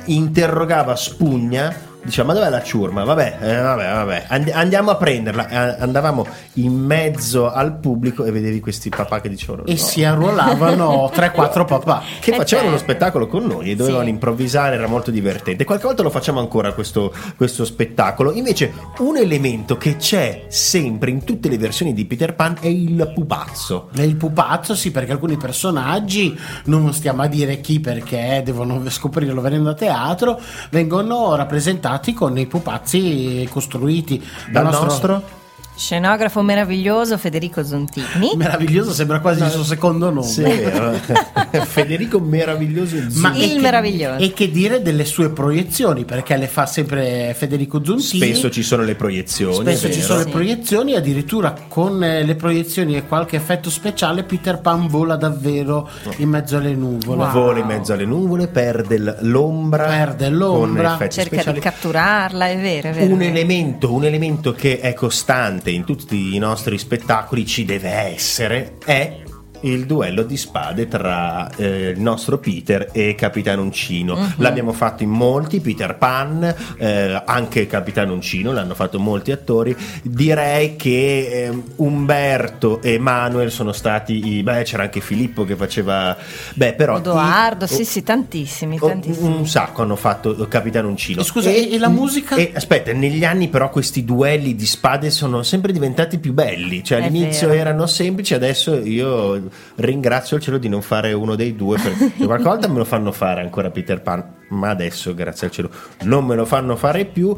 interrogava 0.05 0.95
Spugna. 0.95 1.93
Diceva, 2.05 2.27
ma 2.27 2.33
dov'è 2.35 2.49
la 2.49 2.61
ciurma? 2.61 3.03
Vabbè, 3.03 3.37
eh, 3.41 3.55
vabbè, 3.61 3.91
vabbè, 3.93 4.25
and- 4.27 4.51
andiamo 4.53 4.91
a 4.91 4.95
prenderla. 4.95 5.47
Eh, 5.47 5.81
andavamo 5.81 6.25
in 6.53 6.71
mezzo 6.71 7.51
al 7.51 7.77
pubblico 7.79 8.23
e 8.25 8.31
vedevi 8.31 8.59
questi 8.59 8.89
papà 8.89 9.21
che 9.21 9.27
dicevano: 9.29 9.65
E 9.65 9.71
"No". 9.71 9.77
si 9.77 10.03
arruolavano 10.03 11.09
3-4 11.13 11.65
papà. 11.65 12.03
che 12.19 12.31
Eh, 12.31 12.35
facevano 12.35 12.67
uno 12.67 12.77
certo. 12.77 12.91
spettacolo 12.91 13.25
con 13.27 13.45
noi 13.45 13.71
e 13.71 13.75
dovevano 13.75 14.03
Sì. 14.03 14.09
improvvisare, 14.11 14.75
era 14.75 14.87
molto 14.87 15.09
divertente. 15.09 15.63
Qualche 15.65 15.85
volta 15.85 16.03
lo 16.03 16.11
facciamo 16.11 16.39
ancora 16.39 16.73
questo, 16.73 17.11
questo 17.35 17.65
spettacolo. 17.65 18.31
Invece, 18.33 18.71
un 18.99 19.17
elemento 19.17 19.75
che 19.77 19.95
c'è 19.95 20.45
sempre 20.47 21.09
in 21.09 21.23
tutte 21.23 21.49
le 21.49 21.57
versioni 21.57 21.93
di 21.95 22.05
Peter 22.05 22.35
Pan 22.35 22.57
è 22.61 22.67
il 22.67 23.11
pupazzo. 23.15 23.89
E 23.95 24.03
il 24.03 24.15
pupazzo 24.15 24.75
sì, 24.75 24.91
perché 24.91 25.11
alcuni 25.11 25.37
personaggi, 25.37 26.37
non 26.65 26.93
stiamo 26.93 27.23
a 27.23 27.27
dire 27.27 27.61
chi 27.61 27.79
perché 27.79 28.43
devono 28.45 28.87
scoprirlo 28.89 29.41
venendo 29.41 29.71
a 29.71 29.73
teatro, 29.73 30.39
vengono 30.69 31.33
rappresentati 31.35 31.93
con 32.13 32.37
i 32.37 32.45
pupazzi 32.45 33.47
costruiti. 33.51 34.23
Dal 34.51 34.65
nostro 34.65 35.43
Scenografo 35.77 36.41
meraviglioso 36.41 37.17
Federico 37.17 37.63
Zontini. 37.63 38.31
Meraviglioso, 38.35 38.93
sembra 38.93 39.19
quasi 39.19 39.43
il 39.43 39.49
suo 39.49 39.63
secondo 39.63 40.09
nome. 40.09 40.25
Sì. 40.27 40.43
Federico 41.65 42.19
meraviglioso 42.19 42.95
Ma 43.15 43.33
Il 43.35 43.53
che- 43.55 43.59
meraviglioso. 43.59 44.23
E 44.23 44.33
che 44.33 44.49
dire 44.49 44.81
delle 44.81 45.03
sue 45.05 45.29
proiezioni, 45.31 46.05
perché 46.05 46.37
le 46.37 46.47
fa 46.47 46.65
sempre 46.65 47.33
Federico 47.37 47.83
Zontini. 47.83 48.23
Spesso 48.23 48.49
ci 48.49 48.63
sono 48.63 48.83
le 48.83 48.95
proiezioni. 48.95 49.55
Spesso 49.55 49.91
ci 49.91 50.01
sono 50.01 50.19
le 50.19 50.25
Sì. 50.25 50.29
proiezioni, 50.31 50.95
addirittura 50.95 51.53
con 51.67 52.01
eh, 52.03 52.23
le 52.23 52.35
proiezioni 52.35 52.95
e 52.95 53.05
qualche 53.05 53.35
effetto 53.35 53.69
speciale, 53.69 54.23
Peter 54.23 54.59
Pan 54.59 54.87
vola 54.87 55.15
davvero 55.17 55.89
in 56.17 56.29
mezzo 56.29 56.55
alle 56.57 56.73
nuvole. 56.73 57.21
Wow. 57.23 57.31
Vola 57.31 57.59
in 57.59 57.65
mezzo 57.65 57.91
alle 57.93 58.05
nuvole, 58.05 58.47
perde 58.47 59.17
l'ombra. 59.21 59.85
Perde 59.85 60.29
l'ombra. 60.29 60.97
Cerca 61.09 61.21
speciali. 61.21 61.53
di 61.57 61.59
catturarla, 61.59 62.47
è 62.47 62.57
vero, 62.57 62.89
è 62.89 62.91
vero. 62.93 63.05
Un 63.13 63.19
è 63.21 63.25
vero. 63.25 63.29
elemento, 63.37 63.93
un 63.93 64.05
elemento 64.05 64.53
che 64.53 64.79
è 64.79 64.93
costante 64.93 65.64
in 65.71 65.83
tutti 65.83 66.35
i 66.35 66.37
nostri 66.37 66.77
spettacoli, 66.77 67.45
ci 67.45 67.65
deve 67.65 67.89
essere, 67.89 68.77
è 68.83 69.24
il 69.65 69.85
duello 69.85 70.23
di 70.23 70.37
spade 70.37 70.87
tra 70.87 71.49
eh, 71.55 71.89
il 71.89 71.99
nostro 71.99 72.37
Peter 72.39 72.89
e 72.91 73.15
Capitano 73.15 73.61
Uncino. 73.61 74.15
Mhm. 74.15 74.33
L'abbiamo 74.37 74.73
fatto 74.73 75.03
in 75.03 75.09
molti, 75.09 75.59
Peter 75.59 75.97
Pan, 75.97 76.53
eh, 76.77 77.21
anche 77.25 77.67
Capitano 77.67 78.13
Uncino, 78.13 78.51
l'hanno 78.51 78.75
fatto 78.75 78.99
molti 78.99 79.31
attori. 79.31 79.75
Direi 80.03 80.75
che 80.75 81.45
ehm, 81.45 81.63
Umberto 81.77 82.81
e 82.81 82.99
Manuel 82.99 83.51
sono 83.51 83.71
stati, 83.71 84.35
i- 84.37 84.43
beh 84.43 84.63
c'era 84.63 84.83
anche 84.83 85.01
Filippo 85.01 85.43
che 85.45 85.55
faceva, 85.55 86.15
beh 86.53 86.73
però... 86.73 86.97
Edoardo, 86.97 87.65
sì, 87.67 87.83
sì, 87.85 88.03
tantissimi, 88.03 88.77
Oh, 88.79 88.87
tantissimi. 88.87 89.27
un 89.35 89.47
sacco 89.47 89.81
hanno 89.81 89.95
fatto 89.95 90.35
Capitano 90.47 90.87
Uncino. 90.89 91.21
E 91.21 91.23
scusa, 91.23 91.49
e- 91.49 91.71
e 91.71 91.77
la 91.79 91.89
musica? 91.89 92.35
E 92.35 92.51
aspetta, 92.53 92.91
negli 92.93 93.23
anni 93.25 93.47
però 93.47 93.69
questi 93.69 94.03
duelli 94.05 94.55
di 94.55 94.65
spade 94.65 95.09
sono 95.09 95.41
sempre 95.43 95.71
diventati 95.71 96.17
più 96.19 96.33
belli. 96.33 96.83
Cioè 96.83 96.99
È 96.99 97.05
all'inizio 97.05 97.47
vero. 97.47 97.59
erano 97.61 97.87
semplici, 97.87 98.33
adesso 98.33 98.75
io 98.77 99.49
ringrazio 99.75 100.37
il 100.37 100.43
cielo 100.43 100.57
di 100.57 100.69
non 100.69 100.81
fare 100.81 101.13
uno 101.13 101.35
dei 101.35 101.55
due. 101.55 101.77
Perché 101.77 102.11
qualche 102.25 102.43
volta 102.43 102.67
me 102.67 102.77
lo 102.77 102.85
fanno 102.85 103.11
fare 103.11 103.41
ancora 103.41 103.71
Peter 103.71 104.01
Pan, 104.01 104.23
ma 104.49 104.69
adesso 104.69 105.13
grazie 105.13 105.47
al 105.47 105.53
cielo 105.53 105.69
non 106.03 106.25
me 106.25 106.35
lo 106.35 106.45
fanno 106.45 106.75
fare 106.75 107.05
più. 107.05 107.35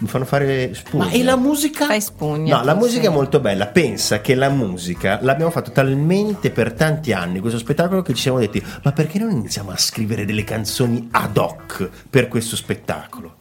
Mi 0.00 0.06
fanno 0.06 0.26
fare 0.26 0.74
spugna. 0.74 1.06
Ma 1.06 1.10
e 1.10 1.24
la 1.24 1.36
musica? 1.36 1.86
Fai 1.86 2.00
spugna. 2.00 2.58
No, 2.58 2.64
la 2.64 2.74
musica 2.74 3.02
sì. 3.02 3.06
è 3.08 3.10
molto 3.10 3.40
bella. 3.40 3.66
Pensa 3.66 4.20
che 4.20 4.36
la 4.36 4.48
musica 4.48 5.18
l'abbiamo 5.22 5.50
fatto 5.50 5.72
talmente 5.72 6.50
per 6.50 6.72
tanti 6.72 7.12
anni 7.12 7.40
questo 7.40 7.58
spettacolo 7.58 8.02
che 8.02 8.14
ci 8.14 8.22
siamo 8.22 8.38
detti: 8.38 8.64
ma 8.82 8.92
perché 8.92 9.18
non 9.18 9.30
iniziamo 9.30 9.72
a 9.72 9.76
scrivere 9.76 10.24
delle 10.24 10.44
canzoni 10.44 11.08
ad 11.10 11.36
hoc 11.36 11.88
per 12.08 12.28
questo 12.28 12.54
spettacolo? 12.54 13.34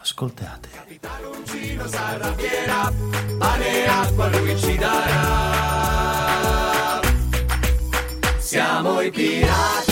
Ascoltate. 0.00 0.68
Siamo 8.50 9.00
i 9.00 9.12
pirati. 9.12 9.89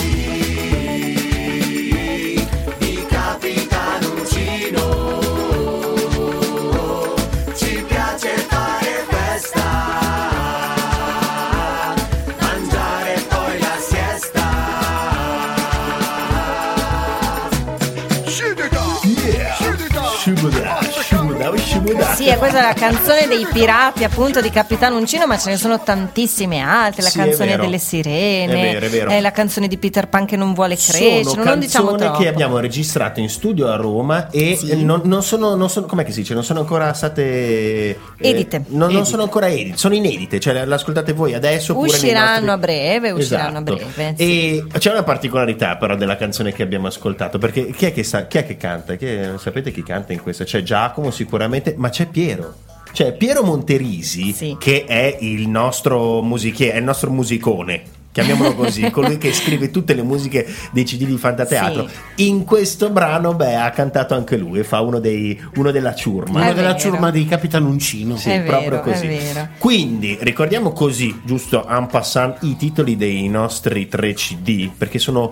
Scimuda. 21.89 22.15
Sì, 22.15 22.27
e 22.27 22.37
questa 22.37 22.59
è 22.59 22.61
la 22.61 22.73
canzone 22.73 23.27
dei 23.27 23.45
pirati, 23.51 24.03
appunto, 24.03 24.41
di 24.41 24.49
Capitano 24.49 24.97
Uncino, 24.97 25.25
ma 25.27 25.37
ce 25.37 25.49
ne 25.49 25.57
sono 25.57 25.81
tantissime 25.81 26.59
altre. 26.59 27.01
La 27.03 27.09
Sì, 27.09 27.17
canzone 27.17 27.57
delle 27.57 27.77
sirene, 27.77 28.53
È 28.53 28.73
vero, 28.73 28.85
è 28.85 28.89
vero. 28.89 29.09
eh, 29.11 29.21
la 29.21 29.31
canzone 29.31 29.67
di 29.67 29.77
Peter 29.77 30.07
Pan 30.07 30.25
che 30.25 30.35
non 30.35 30.53
vuole 30.53 30.75
crescere. 30.75 31.23
sono 31.23 31.43
non 31.43 31.59
diciamo 31.59 31.89
canzoni 31.89 32.09
troppo. 32.09 32.23
che 32.23 32.27
abbiamo 32.29 32.59
registrato 32.59 33.19
in 33.19 33.29
studio 33.29 33.67
a 33.67 33.75
Roma 33.75 34.29
e 34.29 34.55
Sì. 34.55 34.69
eh, 34.69 34.75
non, 34.75 35.01
non 35.05 35.23
sono, 35.23 35.55
non 35.55 35.69
sono 35.69 35.85
com'è 35.85 36.03
che 36.03 36.11
si 36.11 36.19
dice 36.21 36.33
non 36.33 36.43
sono 36.43 36.59
ancora 36.59 36.93
state 36.93 37.21
eh, 37.23 37.97
Edite. 38.17 38.63
non, 38.67 38.79
non 38.79 38.89
Edite. 38.91 39.05
sono 39.05 39.23
ancora 39.23 39.47
edite 39.47 39.77
sono 39.77 39.95
inedite 39.95 40.39
cioè 40.39 40.65
le 40.65 40.73
ascoltate 40.73 41.13
voi 41.13 41.33
adesso 41.33 41.77
Usciranno 41.77 42.29
nostri- 42.31 42.49
a 42.49 42.57
breve, 42.57 43.11
usciranno 43.11 43.57
a 43.59 43.61
Esatto. 43.65 43.91
breve, 43.93 44.13
e 44.17 44.63
c'è 44.77 44.91
una 44.91 45.03
particolarità 45.03 45.77
però 45.77 45.95
della 45.95 46.15
canzone 46.17 46.51
che 46.53 46.63
abbiamo 46.63 46.87
ascoltato 46.87 47.37
perché 47.37 47.71
chi 47.71 47.85
è 47.85 47.93
che, 47.93 48.03
sa- 48.03 48.27
chi 48.27 48.37
è 48.37 48.45
che 48.45 48.57
canta 48.57 48.95
Chi 48.95 49.05
è- 49.05 49.31
sapete 49.37 49.71
chi 49.71 49.83
canta 49.83 50.13
in 50.13 50.21
questa 50.21 50.43
c'è 50.43 50.61
Giacomo 50.63 51.11
sicuramente 51.11 51.75
ma 51.79 51.89
c'è 51.89 52.05
Piero 52.07 52.53
c'è 52.91 53.13
Piero 53.13 53.43
Monterisi 53.43 54.31
Sì. 54.33 54.55
che 54.59 54.85
è 54.85 55.17
il 55.21 55.47
nostro 55.47 56.21
musichiere 56.21 56.73
è 56.73 56.77
il 56.77 56.83
nostro 56.83 57.09
musicone 57.11 57.83
chiamiamolo 58.11 58.55
così, 58.55 58.89
colui 58.91 59.19
che 59.19 59.31
scrive 59.31 59.69
tutte 59.69 59.93
le 59.93 60.01
musiche 60.01 60.45
dei 60.71 60.83
CD 60.83 61.05
di 61.05 61.15
Fantateatro. 61.15 61.87
Sì. 62.15 62.27
In 62.27 62.43
questo 62.43 62.89
brano, 62.89 63.35
beh, 63.35 63.55
ha 63.55 63.69
cantato 63.69 64.15
anche 64.15 64.35
lui 64.35 64.59
e 64.59 64.63
fa 64.63 64.81
uno, 64.81 64.97
dei, 64.99 65.39
uno 65.55 65.69
della 65.69 65.93
ciurma. 65.93 66.41
Uno 66.41 66.53
della 66.53 66.75
ciurma 66.75 67.11
di 67.11 67.25
Capitano 67.27 67.69
Uncino. 67.69 68.17
Sì, 68.17 68.31
È 68.31 68.41
proprio 68.41 68.69
vero, 68.71 68.81
è 68.81 68.91
così. 68.91 69.07
vero. 69.07 69.47
Quindi 69.59 70.17
ricordiamo 70.21 70.71
così, 70.71 71.21
giusto 71.23 71.65
en 71.69 71.85
passant, 71.85 72.37
i 72.41 72.57
titoli 72.57 72.97
dei 72.97 73.27
nostri 73.29 73.87
tre 73.87 74.13
CD, 74.13 74.69
perché 74.75 74.97
sono 74.97 75.31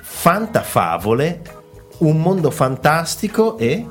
Fantafavole, 0.00 1.42
Un 1.98 2.20
mondo 2.20 2.50
fantastico 2.52 3.58
e 3.58 3.84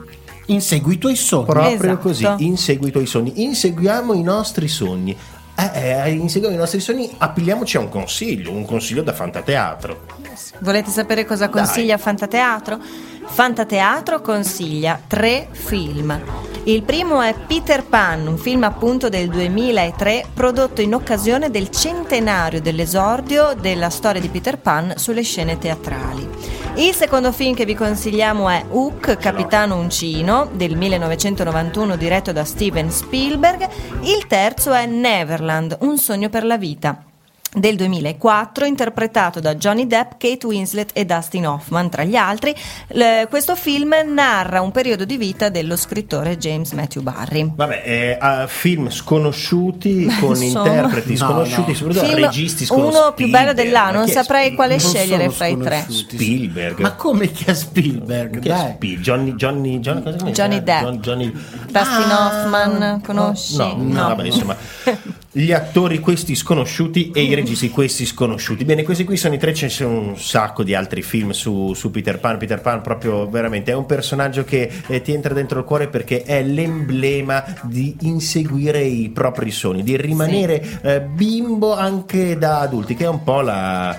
Insegui 0.54 0.96
i 0.96 0.98
tuoi 0.98 1.16
sogni. 1.16 1.46
proprio 1.46 1.74
Esatto. 1.74 1.98
così, 1.98 2.28
in 2.40 2.58
seguito 2.58 3.00
ai 3.00 3.06
sogni. 3.06 3.44
Inseguiamo 3.44 4.14
i 4.14 4.22
nostri 4.22 4.68
sogni. 4.68 5.16
Eh, 5.56 5.72
eh, 5.74 6.12
inseguiamo 6.12 6.56
i 6.56 6.60
nostri 6.60 6.80
sogni, 6.80 7.10
appelliamoci 7.18 7.78
a 7.78 7.82
un 7.82 7.90
consiglio, 7.90 8.52
un 8.52 8.66
consiglio 8.66 9.04
da 9.04 9.14
Fantateatro. 9.14 10.20
Volete 10.60 10.90
sapere 10.90 11.26
cosa 11.26 11.50
consiglia 11.50 11.98
Fantateatro? 11.98 12.80
Fantateatro 13.26 14.22
consiglia 14.22 15.00
tre 15.08 15.48
film. 15.52 16.20
Il 16.64 16.84
primo 16.84 17.22
è 17.22 17.34
Peter 17.48 17.84
Pan, 17.84 18.28
un 18.28 18.38
film 18.38 18.64
appunto 18.64 19.10
del 19.10 19.30
2003 19.30 20.26
prodotto 20.34 20.82
in 20.82 20.94
occasione 20.94 21.50
del 21.50 21.70
centenario 21.70 22.62
dell'esordio 22.62 23.54
della 23.60 23.90
storia 23.90 24.22
di 24.22 24.30
Peter 24.30 24.58
Pan 24.58 24.94
sulle 24.96 25.24
scene 25.24 25.58
teatrali. 25.58 26.28
Il 26.76 26.94
secondo 26.96 27.34
film 27.34 27.54
che 27.54 27.66
vi 27.66 27.76
consigliamo 27.76 28.48
è 28.50 28.64
Hook, 28.70 29.18
Capitano 29.18 29.76
Uncino 29.76 30.50
del 30.54 30.78
1991 30.78 31.98
diretto 31.98 32.32
da 32.32 32.46
Steven 32.46 32.90
Spielberg. 32.90 33.68
Il 34.04 34.26
terzo 34.26 34.72
è 34.72 34.86
Neverland, 34.86 35.78
un 35.82 35.98
sogno 35.98 36.30
per 36.30 36.46
la 36.46 36.58
vita 36.58 37.11
del 37.54 37.76
2004 37.76 38.64
interpretato 38.66 39.42
da 39.42 39.56
Johnny 39.56 39.86
Depp, 39.86 40.12
Kate 40.18 40.46
Winslet 40.48 40.92
e 40.94 41.04
Dustin 41.04 41.46
Hoffman 41.48 41.90
tra 41.90 42.04
gli 42.06 42.16
altri. 42.16 42.56
Le- 42.88 43.28
questo 43.30 43.56
film 43.58 43.94
narra 44.08 44.62
un 44.62 44.72
periodo 44.72 45.04
di 45.04 45.18
vita 45.18 45.50
dello 45.50 45.76
scrittore 45.76 46.38
James 46.38 46.72
Matthew 46.72 47.02
Barry. 47.02 47.52
Vabbè, 47.54 47.82
eh, 47.86 48.18
ha 48.20 48.48
film 48.48 48.90
sconosciuti 48.90 50.06
con 50.20 50.42
insomma. 50.42 50.68
interpreti 50.70 51.10
No, 51.12 51.18
sconosciuti, 51.18 51.72
no. 51.72 51.76
soprattutto 51.78 52.06
Film 52.06 52.24
registi 52.26 52.66
sconosciuti. 52.66 52.98
uno 52.98 53.14
più 53.14 53.28
bello 53.30 53.54
dell'anno, 53.54 53.98
non 53.98 54.06
Chi 54.06 54.12
saprei 54.14 54.42
Spiel- 54.44 54.56
quale 54.56 54.78
Non 54.78 54.80
scegliere 54.80 55.30
fra 55.30 55.46
i 55.48 55.58
tre. 55.60 55.86
Spielberg. 55.90 56.80
Ma 56.80 56.94
come 56.94 57.32
che 57.32 57.52
è 57.52 57.54
Spielberg? 57.54 58.40
Chi 58.40 58.48
è 58.48 58.52
Dai. 58.52 58.72
Spiel- 58.76 59.00
Johnny, 59.02 59.36
Johnny, 59.36 59.80
Johnny? 59.80 60.32
Johnny 60.32 60.64
Depp. 60.64 60.82
John- 60.84 60.98
Johnny- 61.00 61.32
Dustin 61.32 61.76
Ah, 62.12 62.28
Hoffman, 62.46 63.02
conosci? 63.06 63.58
No, 63.58 63.74
no, 63.78 64.08
vabbè, 64.08 64.24
insomma, 64.26 64.56
gli 65.34 65.54
attori 65.54 66.00
questi 66.00 66.36
sconosciuti 66.36 67.12
e 67.14 67.22
i 67.22 67.34
registi 67.34 67.70
questi 67.70 68.06
sconosciuti. 68.06 68.66
Bene, 68.66 68.84
questi 68.84 69.06
qui 69.06 69.16
sono 69.16 69.34
i 69.34 69.38
tre, 69.38 69.54
ce 69.54 69.66
ne 69.66 69.72
sono 69.72 70.00
un 70.00 70.18
sacco 70.18 70.64
di 70.64 70.76
altri 70.76 71.02
film 71.02 71.30
su, 71.30 71.74
su 71.74 71.90
Peter 71.90 72.20
Pan. 72.20 72.38
Peter 72.38 72.60
Pan 72.60 72.82
proprio 72.82 73.30
veramente 73.30 73.72
è 73.72 73.76
un 73.76 73.86
personaggio 73.86 74.44
che 74.44 74.70
eh, 74.88 75.02
ti 75.02 75.14
entra 75.14 75.34
dentro 75.34 75.60
il 75.60 75.66
cuore 75.66 75.88
perché 75.88 76.24
è 76.24 76.44
l'emblema 76.44 77.44
di 77.64 77.96
inseguire 78.02 78.82
i 78.82 79.10
propri 79.10 79.52
sogni, 79.52 79.84
di 79.84 79.96
rimanere 79.96 80.82
eh, 80.82 81.02
bimbo 81.02 81.74
anche 81.76 82.38
da 82.38 82.60
adulti, 82.60 82.96
che 82.96 83.06
è 83.06 83.10
un 83.10 83.24
po' 83.24 83.42
la... 83.42 83.98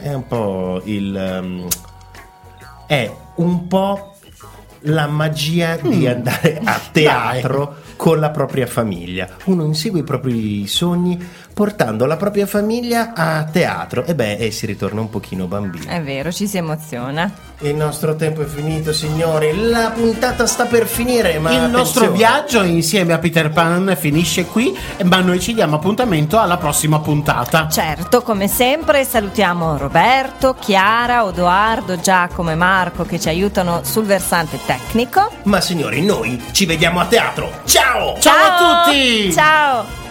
è 0.00 0.12
un 0.12 0.26
po' 0.26 0.82
il... 0.84 1.16
ehm, 1.16 1.66
è 2.86 3.10
un 3.36 3.66
po' 3.66 4.13
la 4.86 5.06
magia 5.06 5.76
di 5.76 6.06
andare 6.06 6.60
a 6.62 6.80
teatro 6.90 7.76
con 7.96 8.18
la 8.18 8.30
propria 8.30 8.66
famiglia. 8.66 9.28
Uno 9.44 9.64
insegue 9.64 10.00
i 10.00 10.04
propri 10.04 10.66
sogni 10.66 11.18
portando 11.54 12.04
la 12.04 12.16
propria 12.16 12.46
famiglia 12.46 13.12
a 13.14 13.44
teatro 13.44 14.04
e 14.04 14.14
beh, 14.14 14.36
e 14.38 14.50
si 14.50 14.66
ritorna 14.66 15.00
un 15.00 15.08
pochino 15.08 15.46
bambino. 15.46 15.88
È 15.88 16.02
vero, 16.02 16.32
ci 16.32 16.48
si 16.48 16.56
emoziona. 16.58 17.32
Il 17.60 17.76
nostro 17.76 18.16
tempo 18.16 18.42
è 18.42 18.46
finito, 18.46 18.92
signori. 18.92 19.56
La 19.68 19.92
puntata 19.94 20.46
sta 20.46 20.64
per 20.66 20.86
finire, 20.86 21.38
ma 21.38 21.52
Il 21.52 21.70
nostro 21.70 22.06
attenzione. 22.06 22.16
viaggio 22.16 22.62
insieme 22.64 23.12
a 23.12 23.18
Peter 23.18 23.50
Pan 23.50 23.96
finisce 23.98 24.44
qui, 24.46 24.76
ma 25.04 25.20
noi 25.20 25.38
ci 25.40 25.54
diamo 25.54 25.76
appuntamento 25.76 26.38
alla 26.40 26.56
prossima 26.56 26.98
puntata. 26.98 27.68
Certo, 27.68 28.22
come 28.22 28.48
sempre 28.48 29.04
salutiamo 29.04 29.76
Roberto, 29.78 30.56
Chiara, 30.58 31.24
Odoardo, 31.24 31.98
Giacomo 32.00 32.50
e 32.50 32.56
Marco 32.56 33.04
che 33.04 33.20
ci 33.20 33.28
aiutano 33.28 33.82
sul 33.84 34.04
versante 34.04 34.58
tecnico. 34.66 35.30
Ma 35.44 35.60
signori, 35.60 36.02
noi 36.04 36.42
ci 36.50 36.66
vediamo 36.66 36.98
a 36.98 37.06
teatro. 37.06 37.50
Ciao! 37.64 38.18
Ciao 38.18 38.34
a 38.34 38.84
tutti! 38.84 39.32
Ciao! 39.32 40.03